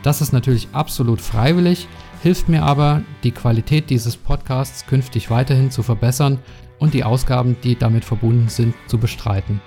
[0.02, 1.88] Das ist natürlich absolut freiwillig,
[2.24, 6.40] hilft mir aber, die Qualität dieses Podcasts künftig weiterhin zu verbessern
[6.80, 9.60] und die Ausgaben, die damit verbunden sind, zu bestreiten.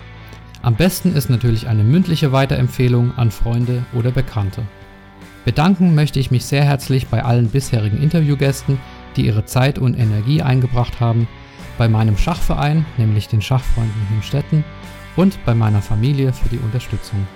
[0.62, 4.62] Am besten ist natürlich eine mündliche Weiterempfehlung an Freunde oder Bekannte.
[5.44, 8.78] Bedanken möchte ich mich sehr herzlich bei allen bisherigen Interviewgästen,
[9.16, 11.26] die ihre Zeit und Energie eingebracht haben
[11.82, 14.62] bei meinem Schachverein, nämlich den Schachfreunden Hünstetten,
[15.16, 17.26] und bei meiner Familie für die Unterstützung.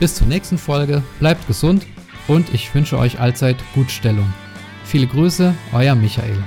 [0.00, 1.86] Bis zur nächsten Folge, bleibt gesund
[2.26, 4.26] und ich wünsche euch allzeit Gutstellung.
[4.84, 6.42] Viele Grüße, euer Michael.